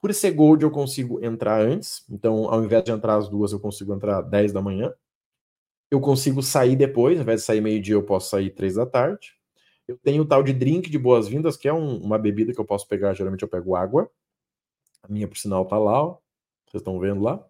Por 0.00 0.14
ser 0.14 0.32
Gold, 0.32 0.62
eu 0.62 0.70
consigo 0.70 1.22
entrar 1.24 1.60
antes. 1.60 2.04
Então, 2.08 2.48
ao 2.48 2.64
invés 2.64 2.84
de 2.84 2.90
entrar 2.90 3.16
às 3.16 3.28
duas, 3.28 3.52
eu 3.52 3.60
consigo 3.60 3.94
entrar 3.94 4.22
10 4.22 4.52
da 4.52 4.62
manhã. 4.62 4.94
Eu 5.90 6.00
consigo 6.00 6.42
sair 6.42 6.76
depois. 6.76 7.18
Ao 7.18 7.22
invés 7.22 7.40
de 7.40 7.46
sair 7.46 7.60
meio-dia, 7.60 7.94
eu 7.94 8.02
posso 8.02 8.30
sair 8.30 8.50
três 8.50 8.74
da 8.74 8.86
tarde. 8.86 9.34
Eu 9.86 9.98
tenho 9.98 10.22
o 10.22 10.26
tal 10.26 10.42
de 10.42 10.52
drink 10.52 10.90
de 10.90 10.98
boas-vindas, 10.98 11.56
que 11.56 11.68
é 11.68 11.72
um, 11.72 11.98
uma 11.98 12.18
bebida 12.18 12.52
que 12.52 12.60
eu 12.60 12.64
posso 12.64 12.88
pegar. 12.88 13.14
Geralmente 13.14 13.42
eu 13.42 13.48
pego 13.48 13.76
água. 13.76 14.10
A 15.02 15.12
minha, 15.12 15.28
por 15.28 15.36
sinal, 15.36 15.66
tá 15.66 15.78
lá. 15.78 16.02
Ó. 16.02 16.18
Vocês 16.66 16.80
estão 16.80 16.98
vendo 16.98 17.22
lá. 17.22 17.44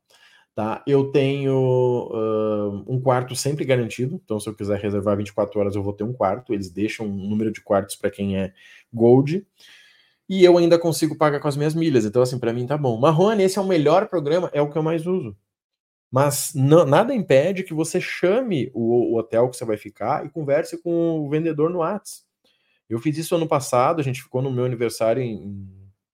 Tá? 0.56 0.82
Eu 0.86 1.12
tenho 1.12 1.52
uh, 1.54 2.84
um 2.92 2.98
quarto 2.98 3.36
sempre 3.36 3.64
garantido. 3.64 4.18
Então, 4.25 4.40
se 4.40 4.48
eu 4.48 4.54
quiser 4.54 4.80
reservar 4.80 5.16
24 5.16 5.60
horas, 5.60 5.76
eu 5.76 5.82
vou 5.82 5.92
ter 5.92 6.02
um 6.02 6.14
quarto. 6.14 6.52
Eles 6.54 6.70
deixam 6.70 7.06
um 7.06 7.28
número 7.28 7.52
de 7.52 7.60
quartos 7.60 7.94
para 7.94 8.10
quem 8.10 8.38
é 8.38 8.52
Gold 8.92 9.46
e 10.28 10.44
eu 10.44 10.58
ainda 10.58 10.78
consigo 10.78 11.16
pagar 11.16 11.40
com 11.40 11.48
as 11.48 11.56
minhas 11.56 11.75
milhas. 11.75 12.04
Então, 12.04 12.22
assim, 12.22 12.38
para 12.38 12.52
mim 12.52 12.66
tá 12.66 12.76
bom. 12.76 12.98
Marrone, 12.98 13.42
esse 13.42 13.58
é 13.58 13.62
o 13.62 13.66
melhor 13.66 14.08
programa, 14.08 14.50
é 14.52 14.60
o 14.60 14.70
que 14.70 14.76
eu 14.76 14.82
mais 14.82 15.06
uso. 15.06 15.36
Mas 16.10 16.52
nada 16.54 17.14
impede 17.14 17.62
que 17.62 17.75
você 17.75 18.00
chame 18.00 18.70
o, 18.75 19.12
o, 19.12 19.18
hotel 19.18 19.48
que 19.50 19.56
você 19.56 19.64
vai 19.64 19.76
ficar 19.76 20.25
e 20.25 20.30
converse 20.30 20.80
com 20.82 21.20
o 21.20 21.28
vendedor 21.28 21.68
no 21.70 21.80
Whats. 21.80 22.25
Eu 22.88 22.98
fiz 22.98 23.18
isso 23.18 23.34
ano 23.34 23.46
passado, 23.46 24.00
a 24.00 24.02
gente 24.02 24.22
ficou 24.22 24.40
no 24.40 24.50
meu 24.50 24.64
aniversário 24.64 25.22
em, 25.22 25.68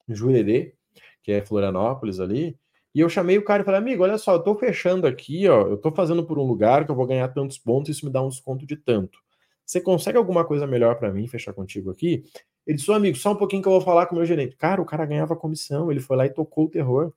em 0.09 0.15
Jurerê, 0.15 0.75
que 1.23 1.31
é 1.31 1.45
Florianópolis 1.45 2.21
ali, 2.21 2.59
e 2.95 3.01
eu 3.01 3.09
chamei 3.09 3.39
o 3.39 3.45
cara 3.45 3.63
e 3.63 3.65
falei, 3.65 3.81
amigo, 3.81 4.03
olha 4.03 4.19
só, 4.19 4.35
eu 4.35 4.43
tô 4.43 4.55
fechando 4.55 5.07
aqui, 5.07 5.49
ó, 5.49 5.69
eu 5.69 5.77
tô 5.77 5.91
fazendo 5.91 6.25
por 6.25 6.39
um 6.39 6.43
lugar 6.43 6.85
que 6.85 6.91
eu 6.91 6.95
vou 6.95 7.07
ganhar 7.07 7.29
tantos 7.29 7.59
pontos, 7.59 7.91
isso 7.91 8.05
me 8.05 8.13
dá 8.13 8.23
um 8.23 8.29
desconto 8.29 8.67
de 8.67 8.77
tanto. 8.77 9.19
Você 9.65 9.81
consegue 9.81 10.19
alguma 10.19 10.45
coisa 10.45 10.67
melhor 10.67 10.97
para 10.97 11.11
mim 11.13 11.27
fechar 11.27 11.53
contigo 11.53 11.91
aqui? 11.91 12.25
Ele 12.67 12.77
disse, 12.77 12.93
amigo, 12.93 13.17
só 13.17 13.33
um 13.33 13.37
pouquinho 13.37 13.63
que 13.63 13.69
eu 13.69 13.73
vou 13.73 13.81
falar 13.81 14.07
com 14.07 14.15
o 14.15 14.19
meu 14.19 14.27
gerente. 14.27 14.57
Cara, 14.57 14.81
o 14.81 14.85
cara 14.85 15.07
ganhava 15.07 15.35
comissão, 15.35 15.91
ele 15.91 16.01
foi 16.01 16.17
lá 16.17 16.27
e 16.27 16.31
tocou 16.31 16.67
o 16.67 16.69
terror. 16.69 17.13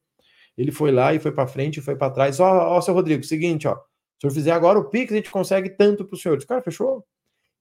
Ele 0.57 0.71
foi 0.71 0.91
lá 0.91 1.13
e 1.13 1.19
foi 1.19 1.31
para 1.31 1.47
frente 1.47 1.77
e 1.77 1.81
foi 1.81 1.95
para 1.95 2.11
trás. 2.11 2.39
Ó, 2.39 2.45
ó, 2.45 2.81
seu 2.81 2.93
Rodrigo, 2.93 3.23
seguinte, 3.23 3.67
ó. 3.67 3.75
Se 4.19 4.25
eu 4.25 4.31
fizer 4.31 4.51
agora 4.51 4.79
o 4.79 4.85
Pix, 4.85 5.11
a 5.11 5.15
gente 5.17 5.29
consegue 5.29 5.69
tanto 5.69 6.05
pro 6.05 6.17
senhor. 6.17 6.35
Disse, 6.37 6.47
cara, 6.47 6.61
fechou? 6.61 7.05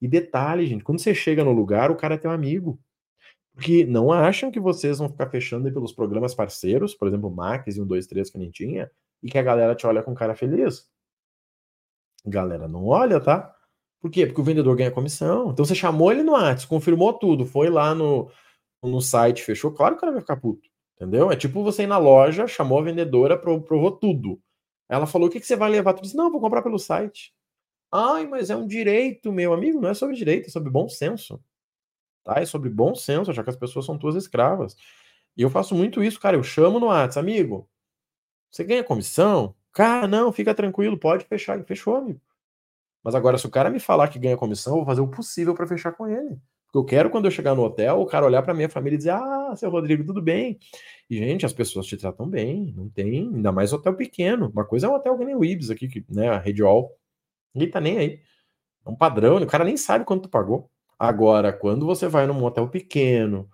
E 0.01 0.07
detalhe, 0.07 0.67
gente, 0.67 0.85
quando 0.85 1.01
você 1.01 1.15
chega 1.15 1.43
no 1.43 1.53
lugar, 1.53 1.91
o 1.91 1.97
cara 1.97 2.15
é 2.15 2.19
teu 2.19 2.31
amigo. 2.31 2.79
Porque 3.55 3.85
não 3.85 4.13
acham 4.13 4.51
que 4.51 4.59
vocês 4.59 4.99
vão 4.99 5.09
ficar 5.09 5.29
fechando 5.31 5.73
pelos 5.73 5.93
programas 5.93 6.35
parceiros, 6.35 6.95
por 6.95 7.07
exemplo, 7.07 7.31
Max 7.31 7.77
e 7.77 7.81
1, 7.81 7.87
2, 7.87 8.07
3 8.07 8.31
que 8.31 8.39
gente 8.39 8.53
tinha, 8.53 8.91
e 9.23 9.31
que 9.31 9.39
a 9.39 9.43
galera 9.43 9.75
te 9.75 9.87
olha 9.87 10.03
com 10.03 10.13
cara 10.13 10.35
feliz. 10.35 10.89
Galera, 12.27 12.67
não 12.67 12.87
olha, 12.87 13.21
tá? 13.21 13.55
Por 14.01 14.11
quê? 14.11 14.27
Porque 14.27 14.41
o 14.41 14.45
vendedor 14.45 14.77
ganha 14.77 14.91
comissão. 14.91 15.51
Então 15.51 15.65
você 15.65 15.75
chamou 15.75 16.11
ele 16.11 16.23
no 16.23 16.33
WhatsApp, 16.33 16.67
confirmou 16.67 17.13
tudo, 17.13 17.47
foi 17.47 17.71
lá 17.71 17.95
no, 17.95 18.31
no 18.83 19.01
site, 19.01 19.43
fechou. 19.43 19.73
Claro 19.73 19.95
que 19.95 19.99
o 19.99 20.01
cara 20.01 20.13
vai 20.13 20.21
ficar 20.21 20.37
puto. 20.37 20.69
Entendeu? 20.97 21.31
É 21.31 21.37
tipo 21.37 21.63
você 21.63 21.85
ir 21.85 21.87
na 21.87 21.99
loja, 21.99 22.47
chamou 22.47 22.79
a 22.79 22.83
vendedora, 22.83 23.39
provou 23.39 23.93
tudo. 23.93 24.41
Ela 24.89 25.07
falou: 25.07 25.29
o 25.29 25.31
que, 25.31 25.41
que 25.41 25.47
você 25.47 25.57
vai 25.57 25.71
levar? 25.71 25.95
Tu 25.95 26.03
disse: 26.03 26.17
não, 26.17 26.31
vou 26.31 26.41
comprar 26.41 26.63
pelo 26.63 26.79
site. 26.79 27.33
Ai, 27.93 28.27
mas 28.27 28.51
é 28.51 28.57
um 28.57 28.67
direito, 28.67 29.33
meu 29.33 29.53
amigo. 29.53 29.81
Não 29.81 29.89
é 29.89 29.95
sobre 29.95 30.17
direito, 30.17 30.49
é 30.49 30.51
sobre 30.51 30.71
bom 30.71 30.89
senso. 30.89 31.41
Tá? 32.25 32.41
É 32.41 32.47
sobre 32.47 32.71
bom 32.71 32.95
senso, 32.95 33.33
já 33.33 33.45
que 33.45 33.51
as 33.51 33.57
pessoas 33.57 33.85
são 33.87 33.99
tuas 33.99 34.17
escravas. 34.17 34.77
E 35.37 35.43
eu 35.43 35.51
faço 35.51 35.75
muito 35.75 36.03
isso, 36.03 36.21
cara. 36.21 36.37
Eu 36.37 36.43
chamo 36.43 36.81
no 36.81 36.87
WhatsApp, 36.87 37.19
amigo. 37.21 37.69
Você 38.51 38.65
ganha 38.65 38.85
comissão? 38.85 39.55
Cara, 39.73 40.07
não, 40.07 40.33
fica 40.33 40.55
tranquilo, 40.55 40.99
pode 40.99 41.25
fechar. 41.25 41.63
Fechou, 41.65 41.97
amigo. 41.97 42.21
Mas 43.03 43.15
agora, 43.15 43.37
se 43.37 43.47
o 43.47 43.51
cara 43.51 43.71
me 43.71 43.81
falar 43.81 44.09
que 44.09 44.19
ganha 44.19 44.37
comissão, 44.37 44.75
eu 44.75 44.77
vou 44.79 44.87
fazer 44.87 45.01
o 45.03 45.09
possível 45.09 45.55
para 45.55 45.67
fechar 45.67 45.93
com 45.93 46.09
ele. 46.09 46.39
Porque 46.67 46.79
eu 46.79 46.85
quero, 46.85 47.11
quando 47.11 47.27
eu 47.27 47.31
chegar 47.31 47.55
no 47.55 47.63
hotel, 47.63 48.01
o 48.01 48.07
cara 48.07 48.27
olhar 48.27 48.43
para 48.43 48.55
minha 48.55 48.69
família 48.69 48.97
e 48.97 48.99
dizer: 48.99 49.11
Ah, 49.11 49.55
seu 49.57 49.71
Rodrigo, 49.71 50.05
tudo 50.05 50.23
bem? 50.23 50.59
E, 51.11 51.19
gente, 51.19 51.47
as 51.47 51.53
pessoas 51.53 51.87
te 51.87 51.97
tratam 51.97 52.29
bem, 52.29 52.73
não 52.77 52.89
tem, 52.89 53.29
ainda 53.35 53.53
mais 53.53 53.73
hotel 53.73 53.95
pequeno. 53.95 54.51
Uma 54.51 54.65
coisa 54.65 54.87
é 54.87 54.91
um 54.91 54.95
hotel 54.95 55.17
que 55.19 55.25
nem 55.25 55.37
o 55.37 55.45
Ibis 55.45 55.71
aqui, 55.71 55.87
que, 55.89 56.05
né, 56.09 56.31
a 56.31 56.39
Rede 56.39 56.63
All. 56.63 56.97
Ninguém 57.55 57.71
tá 57.71 57.81
nem 57.81 57.99
aí. 57.99 58.21
É 58.87 58.91
um 58.91 58.97
padrão, 58.97 59.37
o 59.39 59.47
cara 59.47 59.65
nem 59.65 59.77
sabe 59.77 60.05
quanto 60.05 60.25
tu 60.25 60.29
pagou. 60.31 60.71
Agora, 60.99 61.53
quando 61.53 61.87
você 61.87 62.09
vai 62.09 62.27
num 62.27 62.43
hotel 62.45 62.69
pequeno, 62.69 63.49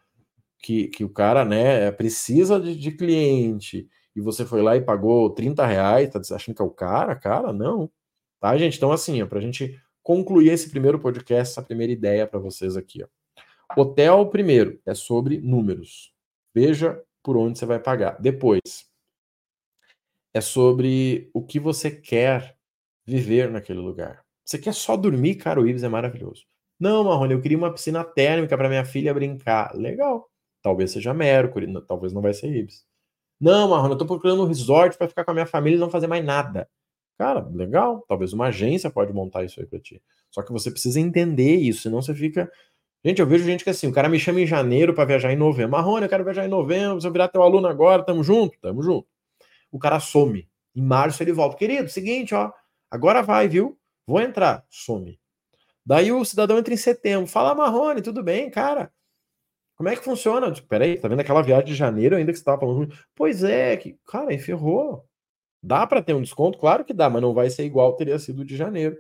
que, 0.59 0.89
que 0.89 1.05
o 1.05 1.09
cara, 1.09 1.45
né, 1.45 1.91
precisa 1.93 2.61
de, 2.61 2.77
de 2.77 2.93
cliente, 2.93 3.89
e 4.15 4.21
você 4.21 4.45
foi 4.45 4.63
lá 4.63 4.77
e 4.77 4.81
pagou 4.81 5.31
30 5.31 5.65
reais, 5.67 6.11
tá 6.11 6.21
achando 6.35 6.55
que 6.55 6.63
é 6.63 6.65
o 6.65 6.71
cara? 6.71 7.15
Cara, 7.17 7.53
não. 7.53 7.91
Tá, 8.41 8.57
gente? 8.57 8.77
Então, 8.77 8.93
assim, 8.93 9.25
para 9.27 9.39
a 9.39 9.43
gente 9.43 9.81
concluir 10.03 10.51
esse 10.51 10.71
primeiro 10.71 10.99
podcast, 10.99 11.53
essa 11.53 11.63
primeira 11.63 11.93
ideia 11.93 12.27
para 12.27 12.39
vocês 12.39 12.77
aqui. 12.77 13.03
Ó. 13.03 13.81
Hotel, 13.81 14.27
primeiro, 14.29 14.81
é 14.85 14.95
sobre 14.95 15.39
números. 15.39 16.13
Veja 16.55 17.03
por 17.23 17.37
onde 17.37 17.59
você 17.59 17.67
vai 17.67 17.79
pagar. 17.79 18.21
Depois, 18.21 18.89
é 20.35 20.41
sobre 20.41 21.31
o 21.33 21.45
que 21.45 21.61
você 21.61 21.91
quer 21.91 22.57
viver 23.07 23.51
naquele 23.51 23.79
lugar. 23.79 24.25
Você 24.45 24.59
quer 24.59 24.75
só 24.75 24.97
dormir, 24.97 25.37
cara, 25.37 25.61
o 25.61 25.69
Ibis 25.69 25.83
é 25.83 25.89
maravilhoso. 25.89 26.45
Não, 26.81 27.05
Marrone, 27.05 27.35
eu 27.35 27.41
queria 27.43 27.59
uma 27.59 27.71
piscina 27.71 28.03
térmica 28.03 28.57
para 28.57 28.69
minha 28.69 28.85
filha 28.87 29.13
brincar. 29.13 29.75
Legal. 29.77 30.31
Talvez 30.63 30.91
seja 30.91 31.13
Mercury, 31.13 31.71
talvez 31.87 32.13
não 32.13 32.23
vai 32.23 32.33
ser 32.33 32.49
Ibis. 32.51 32.87
Não, 33.39 33.69
Marrone, 33.69 33.91
eu 33.91 33.93
estou 33.95 34.09
procurando 34.09 34.43
um 34.43 34.47
resort 34.47 34.97
para 34.97 35.09
ficar 35.09 35.25
com 35.25 35.31
a 35.31 35.35
minha 35.35 35.47
família 35.47 35.77
e 35.77 35.81
não 35.81 35.91
fazer 35.91 36.07
mais 36.07 36.25
nada. 36.25 36.69
Cara, 37.19 37.47
legal, 37.53 38.03
talvez 38.09 38.33
uma 38.33 38.47
agência 38.47 38.91
pode 38.91 39.13
montar 39.13 39.45
isso 39.45 39.61
aí 39.61 39.67
para 39.67 39.79
ti. 39.79 40.03
Só 40.31 40.43
que 40.43 40.53
você 40.53 40.71
precisa 40.71 40.99
entender 40.99 41.57
isso, 41.57 41.83
senão 41.83 42.01
você 42.01 42.15
fica. 42.15 42.51
Gente, 43.05 43.21
eu 43.21 43.27
vejo 43.27 43.45
gente 43.45 43.63
que 43.63 43.71
assim, 43.71 43.87
o 43.87 43.93
cara 43.93 44.09
me 44.09 44.19
chama 44.19 44.41
em 44.41 44.47
janeiro 44.47 44.95
para 44.95 45.05
viajar 45.05 45.33
em 45.33 45.37
novembro. 45.37 45.73
Marrone, 45.73 46.05
eu 46.05 46.09
quero 46.09 46.25
viajar 46.25 46.47
em 46.47 46.49
novembro, 46.49 47.01
se 47.01 47.07
eu 47.07 47.13
virar 47.13 47.29
teu 47.29 47.43
aluno 47.43 47.67
agora, 47.67 48.03
tamo 48.03 48.23
junto? 48.25 48.59
Tamo 48.61 48.83
junto. 48.83 49.07
O 49.71 49.79
cara 49.79 50.01
some. 50.01 50.49
Em 50.75 50.83
março 50.83 51.23
ele 51.23 51.33
volta. 51.33 51.57
Querido, 51.57 51.91
seguinte, 51.91 52.35
ó, 52.35 52.51
agora 52.91 53.23
vai, 53.23 53.49
viu? 53.49 53.79
Vou 54.07 54.21
entrar. 54.21 54.65
Some. 54.71 55.19
Daí 55.91 56.13
o 56.13 56.25
cidadão 56.25 56.57
entra 56.57 56.73
em 56.73 56.77
setembro. 56.77 57.27
Fala, 57.27 57.53
Marrone, 57.53 58.01
tudo 58.01 58.23
bem, 58.23 58.49
cara? 58.49 58.93
Como 59.75 59.89
é 59.89 59.97
que 59.97 60.05
funciona? 60.05 60.55
Peraí, 60.69 60.97
tá 60.97 61.09
vendo 61.09 61.19
aquela 61.19 61.43
viagem 61.43 61.67
de 61.67 61.75
janeiro 61.75 62.15
ainda 62.15 62.31
que 62.31 62.39
você 62.39 62.45
tava 62.45 62.61
falando? 62.61 62.97
Pois 63.13 63.43
é, 63.43 63.77
que, 63.77 63.99
cara, 64.07 64.39
ferrou. 64.39 65.05
Dá 65.61 65.85
para 65.89 66.01
ter 66.01 66.15
um 66.15 66.23
desconto? 66.23 66.61
Claro 66.61 66.85
que 66.85 66.95
dá, 66.95 67.11
mas 67.11 67.21
não 67.21 67.35
vai 67.35 67.51
ser 67.51 67.65
igual 67.65 67.97
teria 67.97 68.21
sido 68.21 68.45
de 68.45 68.57
janeiro. 68.57 68.97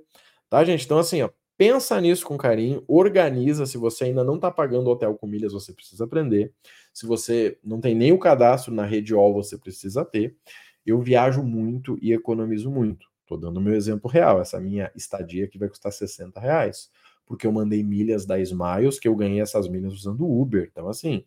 Tá, 0.48 0.64
gente? 0.64 0.84
Então, 0.84 0.98
assim, 0.98 1.22
ó, 1.22 1.30
pensa 1.56 2.00
nisso 2.00 2.26
com 2.26 2.36
carinho, 2.36 2.82
organiza. 2.88 3.66
Se 3.66 3.78
você 3.78 4.06
ainda 4.06 4.24
não 4.24 4.34
está 4.34 4.50
pagando 4.50 4.90
hotel 4.90 5.14
com 5.14 5.28
milhas, 5.28 5.52
você 5.52 5.72
precisa 5.72 6.02
aprender. 6.02 6.52
Se 6.92 7.06
você 7.06 7.56
não 7.62 7.80
tem 7.80 7.94
nem 7.94 8.10
o 8.10 8.18
cadastro 8.18 8.74
na 8.74 8.84
rede 8.84 9.14
OL, 9.14 9.32
você 9.32 9.56
precisa 9.56 10.04
ter. 10.04 10.36
Eu 10.84 11.00
viajo 11.00 11.40
muito 11.40 11.96
e 12.02 12.12
economizo 12.12 12.68
muito. 12.68 13.09
Estou 13.30 13.38
dando 13.38 13.58
o 13.58 13.60
meu 13.60 13.74
exemplo 13.74 14.10
real. 14.10 14.40
Essa 14.40 14.58
minha 14.58 14.90
estadia 14.96 15.44
aqui 15.44 15.56
vai 15.56 15.68
custar 15.68 15.92
60 15.92 16.40
reais. 16.40 16.90
Porque 17.24 17.46
eu 17.46 17.52
mandei 17.52 17.80
milhas 17.80 18.26
da 18.26 18.40
Smiles, 18.40 18.98
que 18.98 19.06
eu 19.06 19.14
ganhei 19.14 19.40
essas 19.40 19.68
milhas 19.68 19.92
usando 19.92 20.28
Uber. 20.28 20.68
Então, 20.68 20.88
assim, 20.88 21.24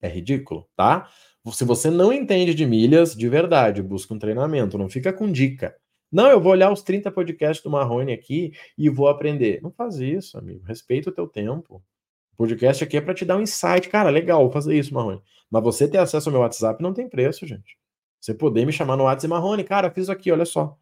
é 0.00 0.08
ridículo, 0.08 0.66
tá? 0.74 1.10
Se 1.52 1.62
você 1.62 1.90
não 1.90 2.10
entende 2.10 2.54
de 2.54 2.64
milhas, 2.64 3.14
de 3.14 3.28
verdade, 3.28 3.82
busca 3.82 4.14
um 4.14 4.18
treinamento, 4.18 4.78
não 4.78 4.88
fica 4.88 5.12
com 5.12 5.30
dica. 5.30 5.76
Não, 6.10 6.30
eu 6.30 6.40
vou 6.40 6.52
olhar 6.52 6.72
os 6.72 6.80
30 6.80 7.12
podcasts 7.12 7.62
do 7.62 7.68
Marrone 7.68 8.12
aqui 8.12 8.52
e 8.78 8.88
vou 8.88 9.08
aprender. 9.08 9.60
Não 9.62 9.70
faz 9.70 9.96
isso, 9.96 10.38
amigo. 10.38 10.64
Respeita 10.64 11.10
o 11.10 11.12
teu 11.12 11.26
tempo. 11.26 11.84
O 12.32 12.36
podcast 12.36 12.82
aqui 12.82 12.96
é 12.96 13.00
para 13.02 13.12
te 13.12 13.26
dar 13.26 13.36
um 13.36 13.42
insight. 13.42 13.90
Cara, 13.90 14.08
legal, 14.08 14.40
vou 14.40 14.50
fazer 14.50 14.74
isso, 14.74 14.94
Marrone. 14.94 15.20
Mas 15.50 15.62
você 15.62 15.86
ter 15.86 15.98
acesso 15.98 16.30
ao 16.30 16.32
meu 16.32 16.40
WhatsApp 16.40 16.82
não 16.82 16.94
tem 16.94 17.10
preço, 17.10 17.46
gente. 17.46 17.76
Você 18.20 18.32
poder 18.32 18.64
me 18.64 18.72
chamar 18.72 18.96
no 18.96 19.04
WhatsApp, 19.04 19.28
Marrone, 19.28 19.64
cara, 19.64 19.90
fiz 19.90 20.08
aqui, 20.08 20.32
olha 20.32 20.46
só. 20.46 20.78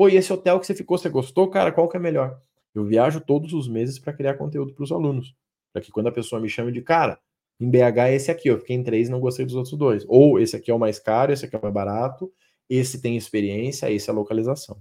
Pô, 0.00 0.08
e 0.08 0.16
esse 0.16 0.32
hotel 0.32 0.58
que 0.58 0.66
você 0.66 0.74
ficou, 0.74 0.96
você 0.96 1.10
gostou? 1.10 1.50
Cara, 1.50 1.70
qual 1.70 1.86
que 1.86 1.94
é 1.94 2.00
melhor? 2.00 2.40
Eu 2.74 2.86
viajo 2.86 3.20
todos 3.20 3.52
os 3.52 3.68
meses 3.68 3.98
para 3.98 4.14
criar 4.14 4.32
conteúdo 4.32 4.72
para 4.72 4.82
os 4.82 4.90
alunos. 4.90 5.34
Para 5.74 5.82
que 5.82 5.92
quando 5.92 6.06
a 6.06 6.10
pessoa 6.10 6.40
me 6.40 6.48
chame 6.48 6.72
de 6.72 6.80
cara, 6.80 7.20
em 7.60 7.70
BH 7.70 7.98
é 7.98 8.14
esse 8.14 8.30
aqui, 8.30 8.48
eu 8.48 8.58
fiquei 8.58 8.76
em 8.76 8.82
três 8.82 9.08
e 9.08 9.10
não 9.10 9.20
gostei 9.20 9.44
dos 9.44 9.54
outros 9.54 9.76
dois. 9.76 10.06
Ou 10.08 10.40
esse 10.40 10.56
aqui 10.56 10.70
é 10.70 10.74
o 10.74 10.78
mais 10.78 10.98
caro, 10.98 11.34
esse 11.34 11.44
aqui 11.44 11.54
é 11.54 11.58
o 11.58 11.62
mais 11.62 11.74
barato, 11.74 12.32
esse 12.66 13.02
tem 13.02 13.14
experiência, 13.14 13.90
esse 13.90 14.08
é 14.08 14.10
a 14.10 14.16
localização. 14.16 14.78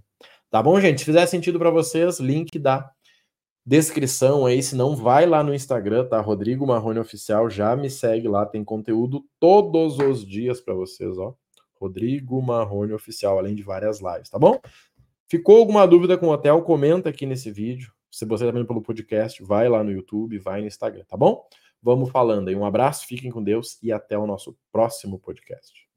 Tá 0.50 0.64
bom, 0.64 0.80
gente? 0.80 1.00
Se 1.00 1.06
fizer 1.06 1.26
sentido 1.26 1.60
para 1.60 1.70
vocês, 1.70 2.22
link 2.22 2.58
da 2.58 2.90
descrição 3.66 4.46
aí, 4.46 4.64
se 4.64 4.74
não 4.74 4.96
vai 4.96 5.26
lá 5.26 5.44
no 5.44 5.54
Instagram, 5.54 6.08
tá? 6.08 6.22
Rodrigo 6.22 6.66
Marrone 6.66 7.00
Oficial, 7.00 7.50
já 7.50 7.76
me 7.76 7.90
segue 7.90 8.30
lá, 8.30 8.46
tem 8.46 8.64
conteúdo 8.64 9.26
todos 9.38 10.00
os 10.00 10.26
dias 10.26 10.62
para 10.62 10.74
vocês, 10.74 11.18
ó. 11.18 11.36
Rodrigo 11.76 12.42
Marrone 12.42 12.94
Oficial, 12.94 13.38
além 13.38 13.56
de 13.56 13.64
várias 13.64 14.00
lives, 14.00 14.30
tá 14.30 14.38
bom? 14.38 14.60
Ficou 15.30 15.58
alguma 15.58 15.86
dúvida 15.86 16.18
com 16.18 16.28
o 16.28 16.32
hotel? 16.32 16.62
Comenta 16.64 17.10
aqui 17.10 17.26
nesse 17.26 17.52
vídeo. 17.52 17.94
Se 18.10 18.26
você 18.26 18.46
tá 18.46 18.52
vendo 18.52 18.66
pelo 18.66 18.82
podcast, 18.82 19.44
vai 19.44 19.70
lá 19.70 19.84
no 19.84 19.92
YouTube, 19.92 20.40
vai 20.40 20.62
no 20.62 20.68
Instagram, 20.68 21.06
tá 21.08 21.16
bom? 21.16 21.48
vamos 21.82 22.12
falando 22.12 22.50
aí. 22.50 22.56
Um 22.56 22.66
abraço, 22.66 23.08
fiquem 23.08 23.32
com 23.32 23.44
Deus 23.44 23.82
e 23.82 23.92
até 23.92 24.18
o 24.18 24.28
nosso 24.28 24.58
próximo 24.72 25.20
podcast. 25.20 25.89